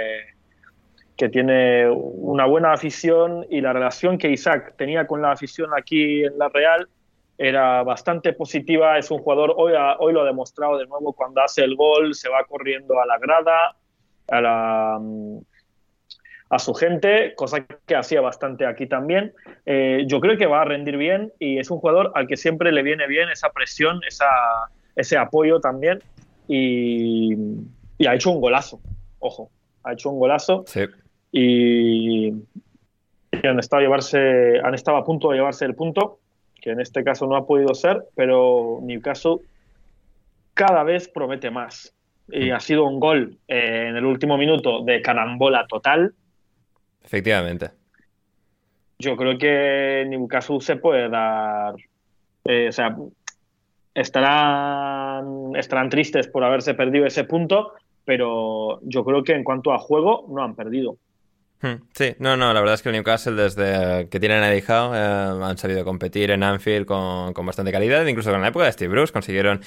que 1.17 1.29
tiene 1.29 1.89
una 1.91 2.47
buena 2.47 2.73
afición 2.73 3.45
y 3.51 3.61
la 3.61 3.73
relación 3.73 4.17
que 4.17 4.31
Isaac 4.31 4.75
tenía 4.77 5.07
con 5.09 5.21
la 5.21 5.33
afición 5.33 5.71
aquí 5.77 6.25
en 6.25 6.39
la 6.39 6.49
Real 6.49 6.89
era 7.37 7.83
bastante 7.83 8.33
positiva. 8.33 8.97
Es 8.97 9.11
un 9.11 9.19
jugador, 9.19 9.55
hoy, 9.57 9.73
ha- 9.77 9.97
hoy 9.99 10.13
lo 10.13 10.23
ha 10.23 10.25
demostrado 10.25 10.79
de 10.79 10.87
nuevo, 10.87 11.13
cuando 11.13 11.43
hace 11.43 11.65
el 11.65 11.75
gol 11.75 12.15
se 12.15 12.29
va 12.29 12.45
corriendo 12.45 13.01
a 13.01 13.07
la 13.07 13.19
grada, 13.19 13.77
a, 14.29 14.41
la, 14.41 15.01
a 16.53 16.59
su 16.59 16.75
gente, 16.75 17.33
cosa 17.35 17.65
que 17.87 17.97
hacía 17.97 18.21
bastante 18.21 18.67
aquí 18.67 18.87
también. 18.87 19.33
Eh, 19.65 20.05
yo 20.07 20.21
creo 20.21 20.37
que 20.37 20.45
va 20.45 20.61
a 20.61 20.65
rendir 20.67 20.99
bien 20.99 21.33
y 21.39 21.59
es 21.59 21.71
un 21.71 21.79
jugador 21.79 22.13
al 22.15 22.27
que 22.27 22.37
siempre 22.37 22.71
le 22.73 22.83
viene 22.83 23.07
bien 23.07 23.31
esa 23.31 23.49
presión, 23.49 24.01
esa, 24.07 24.27
ese 24.95 25.17
apoyo 25.17 25.61
también. 25.61 26.01
Y, 26.49 27.35
y 27.97 28.07
ha 28.07 28.15
hecho 28.15 28.31
un 28.31 28.41
golazo, 28.43 28.81
ojo, 29.19 29.51
ha 29.83 29.95
hecho 29.95 30.11
un 30.11 30.19
golazo 30.19 30.65
Sí. 30.67 30.83
y, 31.33 32.27
y 32.29 33.47
han 33.47 33.59
estado 33.59 33.81
a 33.81 33.85
llevarse, 33.85 34.61
han 34.63 34.75
estado 34.75 34.99
a 34.99 35.05
punto 35.05 35.31
de 35.31 35.37
llevarse 35.37 35.65
el 35.65 35.75
punto, 35.75 36.19
que 36.61 36.71
en 36.73 36.81
este 36.81 37.03
caso 37.03 37.27
no 37.27 37.37
ha 37.37 37.47
podido 37.47 37.73
ser, 37.75 38.03
pero 38.15 38.79
Newcastle 38.83 39.37
cada 40.53 40.83
vez 40.83 41.09
promete 41.09 41.51
más. 41.51 41.95
Y 42.29 42.51
ha 42.51 42.61
sido 42.61 42.85
un 42.85 43.01
gol 43.01 43.39
eh, 43.49 43.87
en 43.89 43.97
el 43.97 44.05
último 44.05 44.37
minuto 44.37 44.85
de 44.85 45.01
carambola 45.01 45.67
total. 45.67 46.13
Efectivamente. 47.05 47.71
Yo 48.99 49.17
creo 49.17 49.37
que 49.37 50.05
Newcastle 50.09 50.61
se 50.61 50.77
puede 50.77 51.09
dar, 51.09 51.75
eh, 52.45 52.69
o 52.69 52.73
sea, 52.73 52.97
estarán, 53.95 55.57
estarán 55.57 55.91
tristes 55.91 56.29
por 56.29 56.45
haberse 56.45 56.75
perdido 56.75 57.07
ese 57.07 57.25
punto, 57.25 57.73
pero 58.05 58.81
yo 58.83 59.05
creo 59.05 59.25
que 59.25 59.33
en 59.33 59.45
cuanto 59.45 59.73
a 59.73 59.79
juego 59.79 60.27
no 60.29 60.43
han 60.43 60.55
perdido. 60.55 60.97
Hmm, 61.63 61.75
Sí, 61.95 62.17
no, 62.19 62.37
no, 62.37 62.53
la 62.53 62.59
verdad 62.59 62.75
es 62.75 62.83
que 62.83 62.89
el 62.89 62.97
Newcastle 62.97 63.41
desde 63.41 64.09
que 64.09 64.19
tienen 64.19 64.43
a 64.43 64.53
Eddie 64.53 64.65
Howe 64.67 64.97
eh, 64.97 65.45
han 65.45 65.57
sabido 65.59 65.85
competir 65.85 66.33
en 66.33 66.43
Anfield 66.43 66.87
con, 66.87 67.33
con 67.33 67.47
bastante 67.47 67.71
calidad, 67.71 68.05
incluso 68.05 68.33
con 68.33 68.43
la 68.43 68.49
época 68.49 68.65
de 68.65 68.73
Steve 68.73 68.91
Bruce 68.93 69.13
consiguieron, 69.13 69.61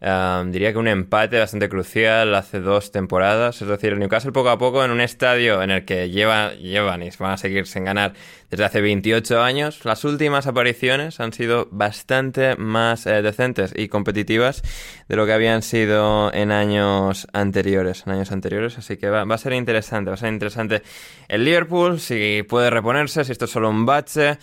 eh, 0.00 0.44
diría 0.46 0.70
que 0.70 0.78
un 0.78 0.86
empate 0.86 1.40
bastante 1.40 1.68
crucial 1.68 2.36
hace 2.36 2.60
dos 2.60 2.92
temporadas, 2.92 3.60
es 3.62 3.66
decir, 3.66 3.92
el 3.92 3.98
Newcastle 3.98 4.30
poco 4.30 4.50
a 4.50 4.58
poco 4.58 4.84
en 4.84 4.92
un 4.92 5.00
estadio 5.00 5.60
en 5.60 5.72
el 5.72 5.84
que 5.84 6.08
lleva, 6.08 6.52
llevan 6.52 7.02
y 7.02 7.10
van 7.18 7.32
a 7.32 7.36
seguir 7.36 7.66
sin 7.66 7.84
ganar 7.84 8.12
desde 8.48 8.64
hace 8.64 8.80
28 8.80 9.42
años, 9.42 9.84
las 9.84 10.04
últimas 10.04 10.46
apariciones 10.46 11.18
han 11.18 11.32
sido 11.32 11.66
bastante 11.72 12.54
más 12.56 13.06
eh, 13.06 13.22
decentes 13.22 13.72
y 13.76 13.88
competitivas 13.88 14.62
de 15.08 15.16
lo 15.16 15.26
que 15.26 15.32
habían 15.32 15.62
sido 15.62 16.32
en 16.32 16.52
años 16.52 17.26
anteriores, 17.32 18.04
en 18.06 18.12
años 18.12 18.30
anteriores, 18.30 18.78
así 18.78 18.96
que 18.96 19.08
va, 19.08 19.24
va 19.24 19.34
a 19.34 19.38
ser 19.38 19.52
interesante, 19.52 20.10
va 20.10 20.14
a 20.14 20.18
ser 20.18 20.32
interesante 20.32 20.82
el 21.28 21.39
Liverpool, 21.44 22.00
si 22.00 22.42
puede 22.48 22.70
reponerse, 22.70 23.24
si 23.24 23.32
esto 23.32 23.44
es 23.44 23.50
solo 23.50 23.70
un 23.70 23.86
bache, 23.86 24.38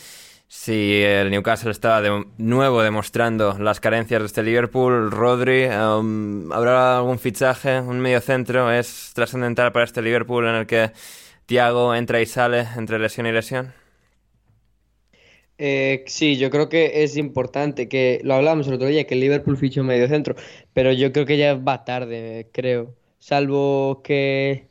si 0.48 1.02
el 1.04 1.30
Newcastle 1.30 1.72
está 1.72 2.02
de 2.02 2.26
nuevo 2.38 2.82
demostrando 2.82 3.58
las 3.60 3.80
carencias 3.80 4.22
de 4.22 4.28
este 4.28 4.44
Liverpool, 4.44 5.12
Rodri, 5.12 5.66
um, 5.68 6.52
¿habrá 6.54 6.98
algún 6.98 7.20
fichaje, 7.20 7.82
un 7.82 8.00
medio 8.00 8.22
centro? 8.22 8.72
¿Es 8.72 9.12
trascendental 9.14 9.72
para 9.72 9.86
este 9.86 10.02
Liverpool 10.02 10.48
en 10.48 10.56
el 10.56 10.66
que 10.66 10.92
Thiago 11.46 11.94
entra 11.96 12.22
y 12.22 12.26
sale 12.26 12.66
entre 12.78 13.00
lesión 13.00 13.28
y 13.28 13.32
lesión? 13.32 13.74
Eh, 15.58 16.04
sí, 16.08 16.38
yo 16.38 16.50
creo 16.50 16.70
que 16.70 17.04
es 17.04 17.18
importante 17.18 17.90
que 17.90 18.22
lo 18.24 18.36
hablamos 18.36 18.68
el 18.68 18.76
otro 18.76 18.88
día, 18.88 19.06
que 19.06 19.16
el 19.16 19.22
Liverpool 19.22 19.58
fichó 19.58 19.84
medio 19.84 20.08
centro, 20.08 20.36
pero 20.74 20.92
yo 20.94 21.12
creo 21.12 21.26
que 21.26 21.38
ya 21.38 21.56
va 21.56 21.84
tarde, 21.84 22.50
creo. 22.54 22.96
Salvo 23.18 24.02
que 24.04 24.68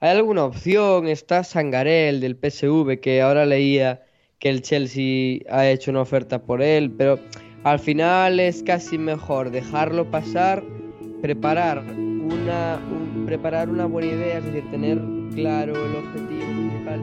hay 0.00 0.10
alguna 0.16 0.44
opción, 0.44 1.08
está 1.08 1.42
Sangarel 1.44 2.20
del 2.20 2.36
PSV, 2.36 3.00
que 3.00 3.20
ahora 3.22 3.46
leía 3.46 4.02
que 4.38 4.48
el 4.48 4.62
Chelsea 4.62 5.40
ha 5.50 5.68
hecho 5.68 5.90
una 5.90 6.02
oferta 6.02 6.42
por 6.42 6.62
él, 6.62 6.92
pero 6.96 7.18
al 7.64 7.78
final 7.80 8.38
es 8.38 8.62
casi 8.62 8.96
mejor 8.98 9.50
dejarlo 9.50 10.08
pasar, 10.10 10.62
preparar 11.20 11.78
una, 11.80 12.80
un- 12.90 13.24
preparar 13.26 13.68
una 13.68 13.86
buena 13.86 14.12
idea, 14.12 14.38
es 14.38 14.44
decir, 14.44 14.70
tener 14.70 14.98
claro 15.34 15.74
el 15.74 15.96
objetivo 15.96 16.46
principal. 16.84 17.02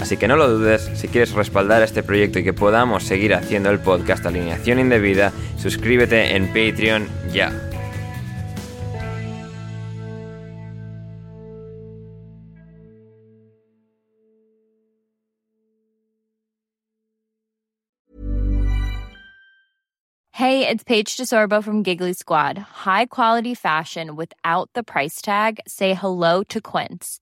Así 0.00 0.16
que 0.16 0.28
no 0.28 0.36
lo 0.36 0.48
dudes, 0.48 0.90
si 0.94 1.08
quieres 1.08 1.32
respaldar 1.32 1.82
este 1.82 2.02
proyecto 2.02 2.38
y 2.38 2.44
que 2.44 2.52
podamos 2.52 3.04
seguir 3.04 3.34
haciendo 3.34 3.70
el 3.70 3.78
podcast 3.78 4.26
Alineación 4.26 4.80
Indebida, 4.80 5.32
suscríbete 5.56 6.34
en 6.34 6.48
Patreon 6.48 7.08
ya. 7.32 7.52
Hey, 20.34 20.66
it's 20.68 20.82
Paige 20.82 21.16
DeSorbo 21.16 21.62
from 21.62 21.84
Giggly 21.84 22.14
Squad. 22.14 22.58
High 22.58 23.06
quality 23.06 23.54
fashion 23.54 24.16
without 24.16 24.68
the 24.74 24.82
price 24.82 25.22
tag. 25.22 25.60
Say 25.68 25.94
hello 25.94 26.42
to 26.44 26.60
Quince. 26.60 27.21